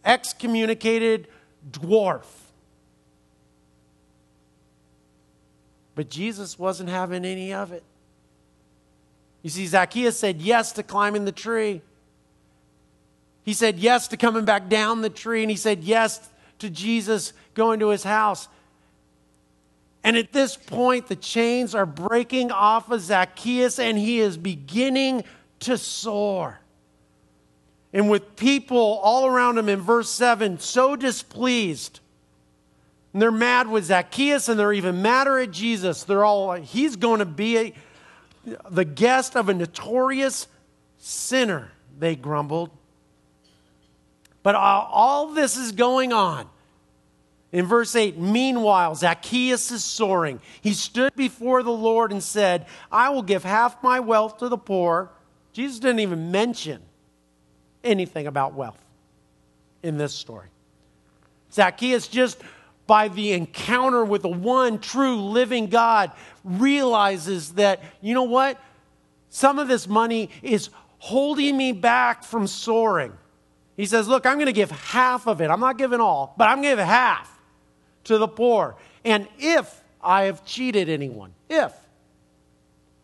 excommunicated 0.04 1.28
dwarf. 1.70 2.24
But 5.96 6.10
Jesus 6.10 6.56
wasn't 6.56 6.90
having 6.90 7.24
any 7.24 7.52
of 7.52 7.72
it. 7.72 7.82
You 9.42 9.50
see, 9.50 9.66
Zacchaeus 9.66 10.16
said 10.16 10.40
yes 10.40 10.72
to 10.72 10.84
climbing 10.84 11.24
the 11.24 11.32
tree. 11.32 11.80
He 13.42 13.54
said 13.54 13.78
yes 13.78 14.06
to 14.08 14.16
coming 14.16 14.44
back 14.44 14.68
down 14.68 15.00
the 15.00 15.10
tree, 15.10 15.42
and 15.42 15.50
he 15.50 15.56
said 15.56 15.82
yes 15.82 16.28
to 16.58 16.70
Jesus 16.70 17.32
going 17.54 17.80
to 17.80 17.88
his 17.88 18.04
house. 18.04 18.46
And 20.04 20.16
at 20.16 20.32
this 20.32 20.56
point, 20.56 21.08
the 21.08 21.16
chains 21.16 21.74
are 21.74 21.86
breaking 21.86 22.52
off 22.52 22.90
of 22.90 23.00
Zacchaeus, 23.00 23.78
and 23.78 23.96
he 23.96 24.20
is 24.20 24.36
beginning 24.36 25.24
to 25.60 25.78
soar. 25.78 26.60
And 27.92 28.10
with 28.10 28.36
people 28.36 29.00
all 29.02 29.26
around 29.26 29.56
him 29.56 29.68
in 29.68 29.80
verse 29.80 30.10
7 30.10 30.58
so 30.58 30.94
displeased, 30.94 32.00
and 33.16 33.22
they're 33.22 33.30
mad 33.30 33.70
with 33.70 33.86
Zacchaeus, 33.86 34.50
and 34.50 34.60
they're 34.60 34.74
even 34.74 35.00
madder 35.00 35.38
at 35.38 35.50
Jesus. 35.50 36.04
They're 36.04 36.22
all, 36.22 36.52
he's 36.52 36.96
going 36.96 37.20
to 37.20 37.24
be 37.24 37.56
a, 37.56 37.72
the 38.68 38.84
guest 38.84 39.38
of 39.38 39.48
a 39.48 39.54
notorious 39.54 40.46
sinner, 40.98 41.70
they 41.98 42.14
grumbled. 42.14 42.68
But 44.42 44.54
all, 44.54 44.90
all 44.92 45.28
this 45.28 45.56
is 45.56 45.72
going 45.72 46.12
on. 46.12 46.46
In 47.52 47.64
verse 47.64 47.96
8, 47.96 48.18
meanwhile, 48.18 48.94
Zacchaeus 48.94 49.70
is 49.70 49.82
soaring. 49.82 50.38
He 50.60 50.74
stood 50.74 51.16
before 51.16 51.62
the 51.62 51.72
Lord 51.72 52.12
and 52.12 52.22
said, 52.22 52.66
I 52.92 53.08
will 53.08 53.22
give 53.22 53.44
half 53.44 53.82
my 53.82 53.98
wealth 53.98 54.36
to 54.40 54.50
the 54.50 54.58
poor. 54.58 55.10
Jesus 55.54 55.78
didn't 55.78 56.00
even 56.00 56.32
mention 56.32 56.82
anything 57.82 58.26
about 58.26 58.52
wealth 58.52 58.84
in 59.82 59.96
this 59.96 60.12
story. 60.12 60.48
Zacchaeus, 61.50 62.08
just 62.08 62.42
by 62.86 63.08
the 63.08 63.32
encounter 63.32 64.04
with 64.04 64.22
the 64.22 64.28
one 64.28 64.78
true 64.78 65.16
living 65.16 65.66
God, 65.66 66.12
realizes 66.44 67.54
that, 67.54 67.82
you 68.00 68.14
know 68.14 68.22
what? 68.22 68.60
Some 69.28 69.58
of 69.58 69.68
this 69.68 69.88
money 69.88 70.30
is 70.42 70.70
holding 70.98 71.56
me 71.56 71.72
back 71.72 72.24
from 72.24 72.46
soaring. 72.46 73.12
He 73.76 73.86
says, 73.86 74.08
Look, 74.08 74.24
I'm 74.24 74.34
going 74.34 74.46
to 74.46 74.52
give 74.52 74.70
half 74.70 75.26
of 75.26 75.40
it. 75.40 75.50
I'm 75.50 75.60
not 75.60 75.78
giving 75.78 76.00
all, 76.00 76.34
but 76.38 76.48
I'm 76.48 76.62
going 76.62 76.76
to 76.76 76.82
give 76.82 76.86
half 76.86 77.30
to 78.04 78.18
the 78.18 78.28
poor. 78.28 78.76
And 79.04 79.28
if 79.38 79.82
I 80.02 80.24
have 80.24 80.44
cheated 80.44 80.88
anyone, 80.88 81.34
if, 81.48 81.72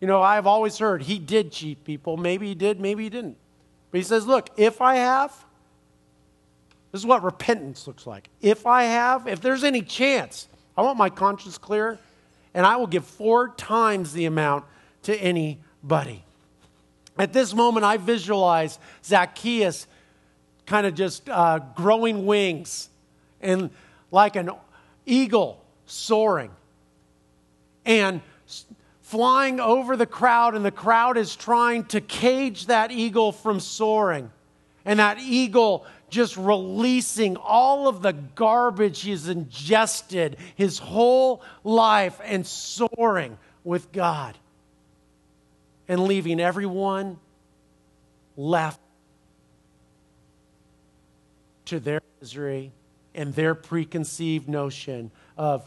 you 0.00 0.06
know, 0.06 0.22
I've 0.22 0.46
always 0.46 0.78
heard 0.78 1.02
he 1.02 1.18
did 1.18 1.52
cheat 1.52 1.84
people. 1.84 2.16
Maybe 2.16 2.48
he 2.48 2.54
did, 2.54 2.80
maybe 2.80 3.04
he 3.04 3.10
didn't. 3.10 3.36
But 3.90 3.98
he 3.98 4.04
says, 4.04 4.26
look, 4.26 4.48
if 4.56 4.80
I 4.80 4.96
have, 4.96 5.44
this 6.92 7.00
is 7.00 7.06
what 7.06 7.24
repentance 7.24 7.86
looks 7.86 8.06
like. 8.06 8.28
If 8.40 8.66
I 8.66 8.84
have, 8.84 9.26
if 9.26 9.40
there's 9.40 9.64
any 9.64 9.82
chance, 9.82 10.46
I 10.76 10.82
want 10.82 10.98
my 10.98 11.08
conscience 11.08 11.58
clear, 11.58 11.98
and 12.54 12.66
I 12.66 12.76
will 12.76 12.86
give 12.86 13.06
four 13.06 13.48
times 13.48 14.12
the 14.12 14.26
amount 14.26 14.64
to 15.04 15.16
anybody. 15.16 16.22
At 17.18 17.32
this 17.32 17.54
moment, 17.54 17.84
I 17.84 17.96
visualize 17.96 18.78
Zacchaeus 19.04 19.86
kind 20.66 20.86
of 20.86 20.94
just 20.94 21.28
uh, 21.28 21.60
growing 21.74 22.26
wings 22.26 22.88
and 23.40 23.70
like 24.10 24.36
an 24.36 24.50
eagle 25.06 25.62
soaring 25.86 26.50
and 27.84 28.20
flying 29.00 29.60
over 29.60 29.96
the 29.96 30.06
crowd, 30.06 30.54
and 30.54 30.64
the 30.64 30.70
crowd 30.70 31.16
is 31.16 31.36
trying 31.36 31.84
to 31.84 32.00
cage 32.00 32.66
that 32.66 32.90
eagle 32.90 33.32
from 33.32 33.60
soaring. 33.60 34.30
And 34.84 34.98
that 34.98 35.18
eagle 35.20 35.86
just 36.12 36.36
releasing 36.36 37.36
all 37.38 37.88
of 37.88 38.02
the 38.02 38.12
garbage 38.12 39.00
he's 39.00 39.28
ingested 39.28 40.36
his 40.54 40.78
whole 40.78 41.42
life 41.64 42.20
and 42.22 42.46
soaring 42.46 43.38
with 43.64 43.90
God 43.92 44.36
and 45.88 46.04
leaving 46.04 46.38
everyone 46.38 47.18
left 48.36 48.78
to 51.64 51.80
their 51.80 52.02
misery 52.20 52.72
and 53.14 53.34
their 53.34 53.54
preconceived 53.54 54.50
notion 54.50 55.10
of 55.38 55.66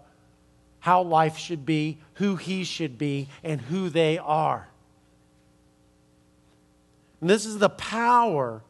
how 0.79 1.01
life 1.01 1.37
should 1.39 1.65
be, 1.65 1.97
who 2.15 2.35
he 2.35 2.63
should 2.63 2.99
be, 2.99 3.29
and 3.43 3.59
who 3.59 3.89
they 3.89 4.19
are. 4.19 4.67
And 7.19 7.31
this 7.31 7.47
is 7.47 7.57
the 7.57 7.69
power 7.69 8.61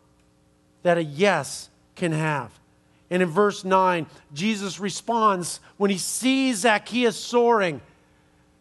that 0.85 0.99
a 0.99 1.03
yes 1.03 1.71
can 1.95 2.11
have. 2.11 2.51
And 3.09 3.23
in 3.23 3.29
verse 3.29 3.65
9, 3.65 4.05
Jesus 4.35 4.79
responds 4.79 5.59
when 5.77 5.89
he 5.89 5.97
sees 5.97 6.59
Zacchaeus 6.59 7.17
soaring 7.17 7.81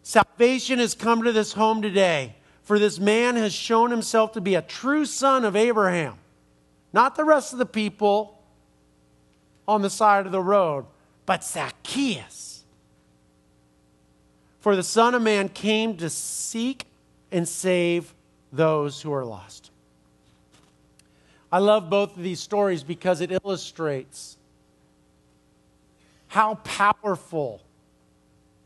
Salvation 0.01 0.79
has 0.79 0.95
come 0.95 1.21
to 1.23 1.31
this 1.31 1.53
home 1.53 1.83
today, 1.83 2.35
for 2.63 2.79
this 2.79 2.99
man 2.99 3.35
has 3.35 3.53
shown 3.53 3.91
himself 3.91 4.33
to 4.33 4.41
be 4.41 4.55
a 4.55 4.61
true 4.63 5.05
son 5.05 5.45
of 5.45 5.55
Abraham. 5.55 6.15
Not 6.93 7.15
the 7.15 7.23
rest 7.23 7.53
of 7.53 7.59
the 7.59 7.65
people, 7.65 8.39
on 9.67 9.83
the 9.83 9.89
side 9.89 10.25
of 10.25 10.31
the 10.31 10.41
road, 10.41 10.85
but 11.27 11.43
Zacchaeus. 11.43 12.63
For 14.59 14.75
the 14.75 14.83
Son 14.83 15.13
of 15.13 15.21
Man 15.21 15.49
came 15.49 15.97
to 15.97 16.09
seek 16.09 16.85
and 17.31 17.47
save 17.47 18.15
those 18.51 19.01
who 19.01 19.13
are 19.13 19.25
lost. 19.25 19.69
I 21.55 21.59
love 21.59 21.89
both 21.89 22.17
of 22.17 22.21
these 22.21 22.41
stories 22.41 22.83
because 22.83 23.21
it 23.21 23.31
illustrates 23.31 24.35
how 26.27 26.55
powerful 26.55 27.61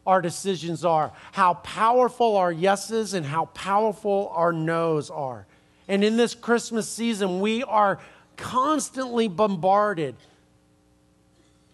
our 0.08 0.24
decisions 0.24 0.84
are, 0.84 1.12
how 1.32 1.54
powerful 1.54 2.36
our 2.36 2.52
yeses 2.52 3.14
and 3.14 3.24
how 3.24 3.46
powerful 3.46 4.32
our 4.34 4.52
no's 4.52 5.12
are. 5.12 5.46
And 5.88 6.04
in 6.04 6.18
this 6.18 6.34
Christmas 6.34 6.90
season, 6.90 7.42
we 7.42 7.62
are 7.62 8.00
constantly 8.38 9.28
bombarded 9.28 10.16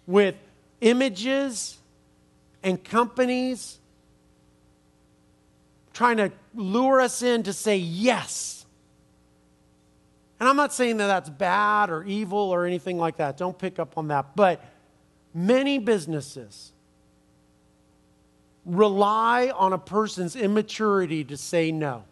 with 0.06 0.36
images 0.82 1.78
and 2.62 2.84
companies 2.84 3.80
trying 5.94 6.18
to 6.18 6.34
lure 6.54 7.00
us 7.00 7.22
in 7.22 7.44
to 7.44 7.54
say 7.54 7.78
yes. 7.78 8.55
And 10.40 10.50
I'm 10.50 10.58
not 10.58 10.74
saying 10.74 10.98
that 10.98 11.08
that's 11.08 11.30
bad 11.30 11.90
or 11.90 12.04
evil 12.04 12.38
or 12.38 12.66
anything 12.66 12.98
like 12.98 13.18
that. 13.18 13.38
Don't 13.38 13.58
pick 13.58 13.80
up 13.80 13.98
on 13.98 14.10
that. 14.10 14.36
But 14.36 14.64
many 15.34 15.80
businesses 15.80 16.74
rely 18.66 19.52
on 19.56 19.74
a 19.74 19.78
person's 19.78 20.36
immaturity 20.36 21.24
to 21.24 21.38
say 21.38 21.72
no, 21.72 22.04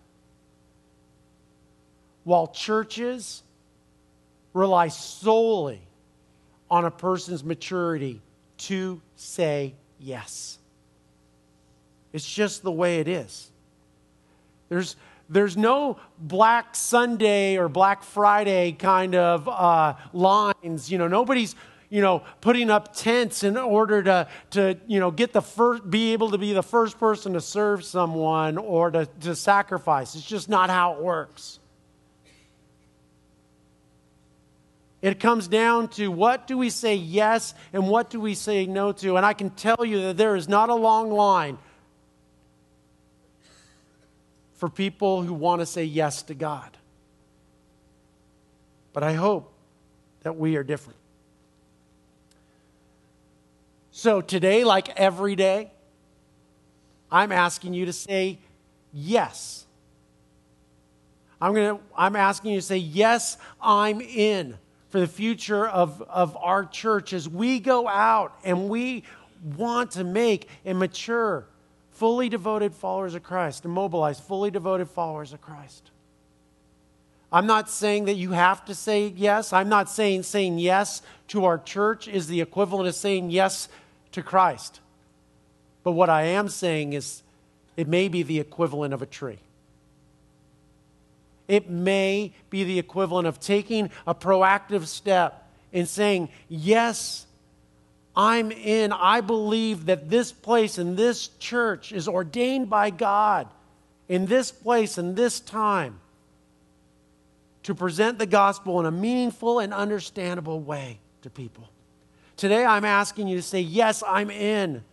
while 2.23 2.47
churches 2.47 3.43
rely 4.53 4.87
solely 4.87 5.81
on 6.69 6.85
a 6.85 6.91
person's 6.91 7.43
maturity 7.43 8.21
to 8.57 9.01
say 9.15 9.73
yes. 9.99 10.59
It's 12.13 12.31
just 12.31 12.61
the 12.61 12.71
way 12.71 12.99
it 12.99 13.07
is. 13.07 13.49
There's, 14.69 14.95
there's 15.29 15.57
no 15.57 15.97
Black 16.19 16.75
Sunday 16.75 17.57
or 17.57 17.69
Black 17.69 18.03
Friday 18.03 18.73
kind 18.73 19.15
of 19.15 19.47
uh, 19.47 19.95
lines. 20.13 20.91
You 20.91 20.97
know, 20.97 21.07
nobody's 21.07 21.55
you 21.93 22.01
know, 22.01 22.23
putting 22.41 22.71
up 22.71 22.95
tents 22.95 23.43
in 23.43 23.55
order 23.55 24.01
to, 24.01 24.27
to 24.49 24.75
you 24.87 24.99
know, 24.99 25.11
get 25.11 25.31
the 25.31 25.43
first, 25.43 25.87
be 25.87 26.13
able 26.13 26.31
to 26.31 26.39
be 26.39 26.51
the 26.51 26.63
first 26.63 26.99
person 26.99 27.33
to 27.33 27.39
serve 27.39 27.85
someone 27.85 28.57
or 28.57 28.89
to, 28.89 29.05
to 29.21 29.35
sacrifice. 29.35 30.15
It's 30.15 30.25
just 30.25 30.49
not 30.49 30.71
how 30.71 30.95
it 30.95 31.03
works. 31.03 31.59
It 35.03 35.19
comes 35.19 35.47
down 35.47 35.89
to 35.89 36.07
what 36.07 36.47
do 36.47 36.57
we 36.57 36.71
say 36.71 36.95
yes 36.95 37.53
and 37.73 37.87
what 37.87 38.09
do 38.09 38.19
we 38.19 38.33
say 38.33 38.65
no 38.65 38.91
to. 38.93 39.17
And 39.17 39.23
I 39.23 39.33
can 39.33 39.51
tell 39.51 39.85
you 39.85 40.01
that 40.01 40.17
there 40.17 40.35
is 40.35 40.49
not 40.49 40.69
a 40.69 40.75
long 40.75 41.11
line 41.11 41.59
for 44.63 44.69
people 44.69 45.23
who 45.23 45.33
want 45.33 45.59
to 45.59 45.65
say 45.65 45.83
yes 45.83 46.21
to 46.23 46.33
God. 46.33 46.77
But 48.93 49.03
I 49.03 49.11
hope 49.11 49.51
that 50.21 50.37
we 50.37 50.55
are 50.55 50.63
different. 50.63 50.97
So 53.91 54.21
today, 54.21 54.63
like 54.63 54.87
every 54.97 55.35
day, 55.35 55.69
I'm 57.11 57.33
asking 57.33 57.73
you 57.73 57.87
to 57.87 57.91
say 57.91 58.39
yes. 58.93 59.65
I'm, 61.41 61.53
gonna, 61.53 61.79
I'm 61.97 62.15
asking 62.15 62.51
you 62.51 62.61
to 62.61 62.65
say, 62.65 62.77
Yes, 62.77 63.35
I'm 63.61 63.99
in 63.99 64.57
for 64.91 65.01
the 65.01 65.07
future 65.07 65.67
of, 65.67 66.01
of 66.03 66.37
our 66.37 66.63
church 66.63 67.11
as 67.11 67.27
we 67.27 67.59
go 67.59 67.85
out 67.85 68.33
and 68.45 68.69
we 68.69 69.03
want 69.57 69.91
to 69.91 70.05
make 70.05 70.47
and 70.63 70.79
mature 70.79 71.47
fully 71.93 72.29
devoted 72.29 72.73
followers 72.73 73.15
of 73.15 73.23
Christ, 73.23 73.65
and 73.65 73.73
mobilize 73.73 74.19
fully 74.19 74.51
devoted 74.51 74.89
followers 74.89 75.33
of 75.33 75.41
Christ. 75.41 75.91
I'm 77.31 77.47
not 77.47 77.69
saying 77.69 78.05
that 78.05 78.15
you 78.15 78.31
have 78.31 78.63
to 78.65 78.75
say 78.75 79.07
yes. 79.07 79.53
I'm 79.53 79.69
not 79.69 79.89
saying 79.89 80.23
saying 80.23 80.59
yes 80.59 81.01
to 81.29 81.45
our 81.45 81.57
church 81.57 82.07
is 82.07 82.27
the 82.27 82.41
equivalent 82.41 82.87
of 82.87 82.95
saying 82.95 83.31
yes 83.31 83.69
to 84.11 84.21
Christ. 84.21 84.79
But 85.83 85.93
what 85.93 86.09
I 86.09 86.23
am 86.23 86.47
saying 86.47 86.93
is 86.93 87.23
it 87.75 87.87
may 87.87 88.07
be 88.07 88.21
the 88.21 88.39
equivalent 88.39 88.93
of 88.93 89.01
a 89.01 89.07
tree. 89.07 89.39
It 91.47 91.69
may 91.69 92.33
be 92.49 92.63
the 92.63 92.79
equivalent 92.79 93.27
of 93.27 93.39
taking 93.39 93.89
a 94.05 94.15
proactive 94.15 94.85
step 94.85 95.49
and 95.73 95.87
saying, 95.87 96.29
Yes, 96.47 97.25
I'm 98.15 98.51
in. 98.51 98.91
I 98.91 99.21
believe 99.21 99.87
that 99.87 100.09
this 100.09 100.31
place 100.31 100.77
and 100.77 100.95
this 100.95 101.29
church 101.39 101.91
is 101.91 102.07
ordained 102.07 102.69
by 102.69 102.89
God 102.89 103.47
in 104.07 104.25
this 104.25 104.51
place 104.51 104.97
and 104.97 105.15
this 105.15 105.39
time 105.39 105.99
to 107.63 107.73
present 107.73 108.19
the 108.19 108.25
gospel 108.25 108.79
in 108.79 108.85
a 108.85 108.91
meaningful 108.91 109.59
and 109.59 109.73
understandable 109.73 110.59
way 110.59 110.99
to 111.21 111.29
people. 111.29 111.69
Today, 112.37 112.65
I'm 112.65 112.85
asking 112.85 113.27
you 113.27 113.37
to 113.37 113.41
say, 113.41 113.61
Yes, 113.61 114.03
I'm 114.05 114.29
in 114.29 114.83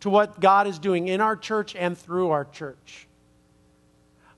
to 0.00 0.10
what 0.10 0.40
God 0.40 0.66
is 0.66 0.78
doing 0.78 1.08
in 1.08 1.20
our 1.20 1.36
church 1.36 1.74
and 1.74 1.96
through 1.96 2.30
our 2.30 2.44
church. 2.44 3.06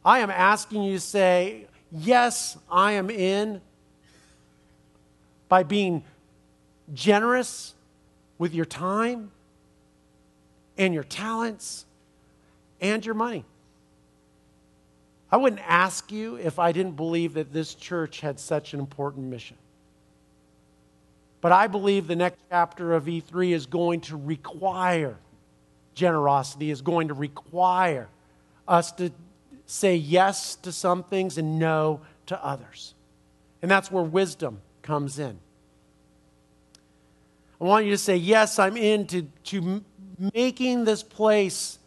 I 0.05 0.21
am 0.21 0.31
asking 0.31 0.83
you 0.83 0.95
to 0.95 1.01
say, 1.01 1.67
Yes, 1.93 2.59
I 2.71 2.93
am 2.93 3.11
in 3.11 3.61
by 5.49 5.63
being 5.63 6.03
generous 6.93 7.75
with 8.39 8.55
your 8.55 8.65
time 8.65 9.31
and 10.77 10.93
your 10.93 11.05
talents 11.05 11.87
and 12.81 13.05
your 13.05 13.15
money. 13.15 13.45
I 15.31 15.37
wouldn't 15.37 15.63
ask 15.67 16.13
you 16.13 16.37
if 16.37 16.59
I 16.59 16.73
didn't 16.73 16.97
believe 16.97 17.35
that 17.35 17.53
this 17.53 17.75
church 17.75 18.21
had 18.21 18.39
such 18.39 18.73
an 18.75 18.81
important 18.81 19.27
mission. 19.27 19.57
But 21.41 21.53
I 21.53 21.67
believe 21.67 22.07
the 22.07 22.17
next 22.17 22.39
chapter 22.49 22.95
of 22.95 23.05
E3 23.05 23.51
is 23.51 23.67
going 23.67 24.01
to 24.03 24.17
require 24.17 25.17
generosity, 25.95 26.71
is 26.71 26.83
going 26.83 27.09
to 27.09 27.15
require 27.15 28.09
us 28.67 28.93
to 28.93 29.11
say 29.67 29.97
yes 29.97 30.57
to 30.57 30.73
some 30.73 31.03
things 31.03 31.37
and 31.37 31.59
no 31.59 32.01
to 32.27 32.45
others. 32.45 32.95
And 33.61 33.71
that's 33.71 33.91
where 33.91 34.03
wisdom 34.03 34.61
comes 34.83 35.19
in. 35.19 35.39
I 37.65 37.67
want 37.67 37.87
you 37.87 37.93
to 37.93 37.99
say, 37.99 38.17
Yes, 38.17 38.59
I'm 38.59 38.77
into 38.77 39.23
to 39.45 39.83
making 40.35 40.85
this 40.85 41.03
place, 41.03 41.79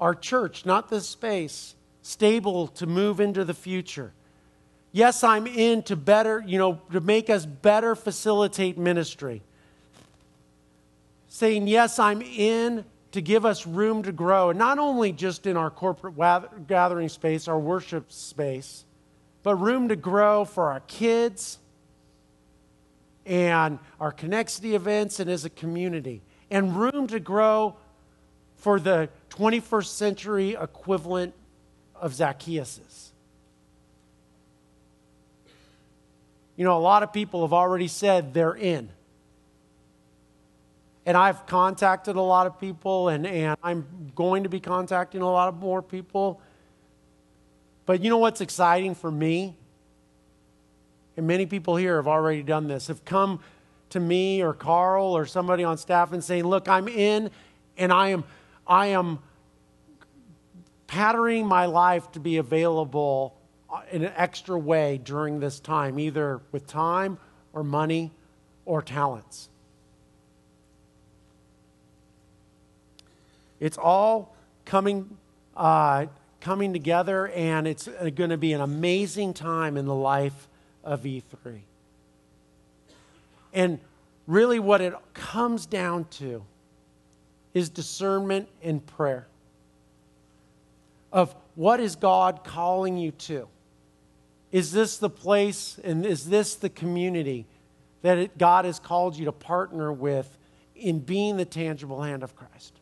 our 0.00 0.14
church, 0.14 0.64
not 0.64 0.88
this 0.88 1.06
space, 1.06 1.74
stable 2.00 2.68
to 2.68 2.86
move 2.86 3.20
into 3.20 3.44
the 3.44 3.52
future. 3.52 4.14
Yes, 4.90 5.22
I'm 5.22 5.46
in 5.46 5.82
to 5.84 5.96
better, 5.96 6.42
you 6.46 6.58
know, 6.58 6.80
to 6.92 7.00
make 7.00 7.28
us 7.28 7.44
better 7.44 7.94
facilitate 7.94 8.78
ministry. 8.78 9.42
Saying, 11.28 11.66
yes, 11.66 11.98
I'm 11.98 12.22
in 12.22 12.84
to 13.12 13.20
give 13.20 13.44
us 13.44 13.66
room 13.66 14.02
to 14.04 14.12
grow, 14.12 14.50
and 14.50 14.58
not 14.58 14.78
only 14.78 15.12
just 15.12 15.46
in 15.46 15.58
our 15.58 15.70
corporate 15.70 16.16
gathering 16.66 17.10
space, 17.10 17.48
our 17.48 17.58
worship 17.58 18.10
space, 18.10 18.86
but 19.42 19.56
room 19.56 19.88
to 19.88 19.96
grow 19.96 20.46
for 20.46 20.72
our 20.72 20.80
kids 20.80 21.58
and 23.26 23.78
our 24.00 24.12
Connexity 24.12 24.74
events 24.74 25.20
and 25.20 25.30
as 25.30 25.44
a 25.44 25.50
community, 25.50 26.22
and 26.50 26.76
room 26.76 27.06
to 27.08 27.20
grow 27.20 27.76
for 28.56 28.78
the 28.78 29.08
21st 29.30 29.86
century 29.86 30.56
equivalent 30.60 31.34
of 31.94 32.14
Zacchaeus. 32.14 33.12
You 36.56 36.64
know, 36.64 36.76
a 36.76 36.80
lot 36.80 37.02
of 37.02 37.12
people 37.12 37.42
have 37.42 37.52
already 37.52 37.88
said 37.88 38.34
they're 38.34 38.54
in. 38.54 38.90
And 41.04 41.16
I've 41.16 41.46
contacted 41.46 42.14
a 42.14 42.20
lot 42.20 42.46
of 42.46 42.60
people, 42.60 43.08
and, 43.08 43.26
and 43.26 43.56
I'm 43.62 44.12
going 44.14 44.44
to 44.44 44.48
be 44.48 44.60
contacting 44.60 45.22
a 45.22 45.30
lot 45.30 45.48
of 45.48 45.56
more 45.56 45.82
people. 45.82 46.40
But 47.86 48.04
you 48.04 48.10
know 48.10 48.18
what's 48.18 48.40
exciting 48.40 48.94
for 48.94 49.10
me? 49.10 49.56
And 51.16 51.26
many 51.26 51.46
people 51.46 51.76
here 51.76 51.96
have 51.96 52.08
already 52.08 52.42
done 52.42 52.68
this, 52.68 52.86
have 52.88 53.04
come 53.04 53.40
to 53.90 54.00
me 54.00 54.42
or 54.42 54.54
Carl 54.54 55.14
or 55.16 55.26
somebody 55.26 55.64
on 55.64 55.76
staff 55.76 56.12
and 56.12 56.24
saying, 56.24 56.44
Look, 56.44 56.68
I'm 56.68 56.88
in, 56.88 57.30
and 57.76 57.92
I 57.92 58.08
am, 58.08 58.24
I 58.66 58.86
am 58.88 59.18
patterning 60.86 61.46
my 61.46 61.66
life 61.66 62.10
to 62.12 62.20
be 62.20 62.38
available 62.38 63.36
in 63.90 64.04
an 64.04 64.12
extra 64.16 64.58
way 64.58 64.98
during 65.02 65.40
this 65.40 65.60
time, 65.60 65.98
either 65.98 66.40
with 66.52 66.66
time 66.66 67.18
or 67.52 67.62
money 67.62 68.10
or 68.64 68.82
talents. 68.82 69.48
It's 73.60 73.78
all 73.78 74.34
coming, 74.64 75.16
uh, 75.56 76.06
coming 76.40 76.72
together, 76.72 77.28
and 77.28 77.66
it's 77.66 77.86
going 77.86 78.30
to 78.30 78.38
be 78.38 78.52
an 78.54 78.60
amazing 78.60 79.34
time 79.34 79.76
in 79.76 79.86
the 79.86 79.94
life 79.94 80.48
of 80.84 81.02
E3. 81.02 81.60
And 83.52 83.78
really, 84.26 84.58
what 84.58 84.80
it 84.80 84.94
comes 85.14 85.66
down 85.66 86.06
to 86.12 86.42
is 87.54 87.68
discernment 87.68 88.48
and 88.62 88.84
prayer 88.86 89.26
of 91.12 91.34
what 91.54 91.80
is 91.80 91.96
God 91.96 92.44
calling 92.44 92.96
you 92.96 93.10
to? 93.12 93.46
Is 94.50 94.72
this 94.72 94.98
the 94.98 95.10
place 95.10 95.78
and 95.82 96.04
is 96.04 96.28
this 96.28 96.54
the 96.54 96.70
community 96.70 97.46
that 98.02 98.18
it, 98.18 98.38
God 98.38 98.64
has 98.64 98.78
called 98.78 99.16
you 99.16 99.26
to 99.26 99.32
partner 99.32 99.92
with 99.92 100.38
in 100.74 100.98
being 100.98 101.36
the 101.36 101.44
tangible 101.44 102.02
hand 102.02 102.22
of 102.22 102.34
Christ? 102.34 102.72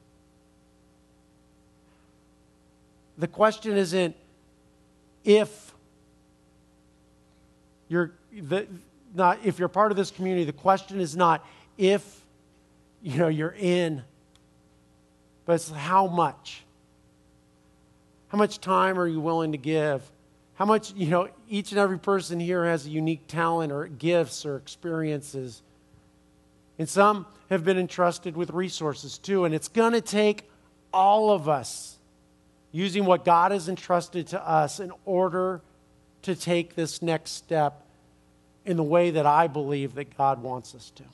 The 3.19 3.29
question 3.29 3.77
isn't 3.77 4.17
if 5.25 5.70
you're 7.91 8.13
the, 8.33 8.67
not 9.15 9.41
if 9.45 9.59
you're 9.59 9.69
part 9.69 9.91
of 9.91 9.97
this 9.99 10.11
community. 10.11 10.45
The 10.45 10.53
question 10.53 11.01
is 11.01 11.15
not 11.15 11.45
if 11.77 12.23
you 13.03 13.19
know 13.19 13.29
you're 13.29 13.55
in, 13.59 14.03
but 15.45 15.55
it's 15.55 15.71
how 15.71 16.07
much. 16.07 16.63
How 18.29 18.39
much 18.39 18.61
time 18.61 18.99
are 18.99 19.09
you 19.09 19.21
willing 19.21 19.53
to 19.53 19.59
give? 19.59 20.09
How 20.55 20.65
much, 20.65 20.93
you 20.95 21.09
know, 21.09 21.29
each 21.49 21.73
and 21.73 21.81
every 21.81 21.99
person 21.99 22.39
here 22.39 22.65
has 22.65 22.87
a 22.87 22.91
unique 22.91 23.27
talent 23.27 23.73
or 23.73 23.89
gifts 23.89 24.47
or 24.47 24.57
experiences. 24.57 25.63
And 26.79 26.89
some 26.89 27.27
have 27.49 27.65
been 27.65 27.79
entrusted 27.79 28.37
with 28.37 28.51
resources 28.51 29.19
too. 29.19 29.45
And 29.45 29.55
it's 29.55 29.69
going 29.69 29.95
to 29.95 30.01
take 30.01 30.49
all 30.93 31.33
of 31.33 31.49
us 31.49 31.97
using 32.71 33.05
what 33.05 33.25
God 33.25 33.51
has 33.51 33.69
entrusted 33.69 34.29
to 34.29 34.49
us 34.49 34.79
in 34.79 34.93
order 35.05 35.61
to 36.23 36.35
take 36.35 36.75
this 36.75 37.03
next 37.03 37.33
step 37.33 37.87
in 38.65 38.77
the 38.77 38.83
way 38.83 39.11
that 39.11 39.27
I 39.27 39.47
believe 39.47 39.95
that 39.95 40.17
God 40.17 40.43
wants 40.43 40.75
us 40.75 40.93
to. 40.97 41.05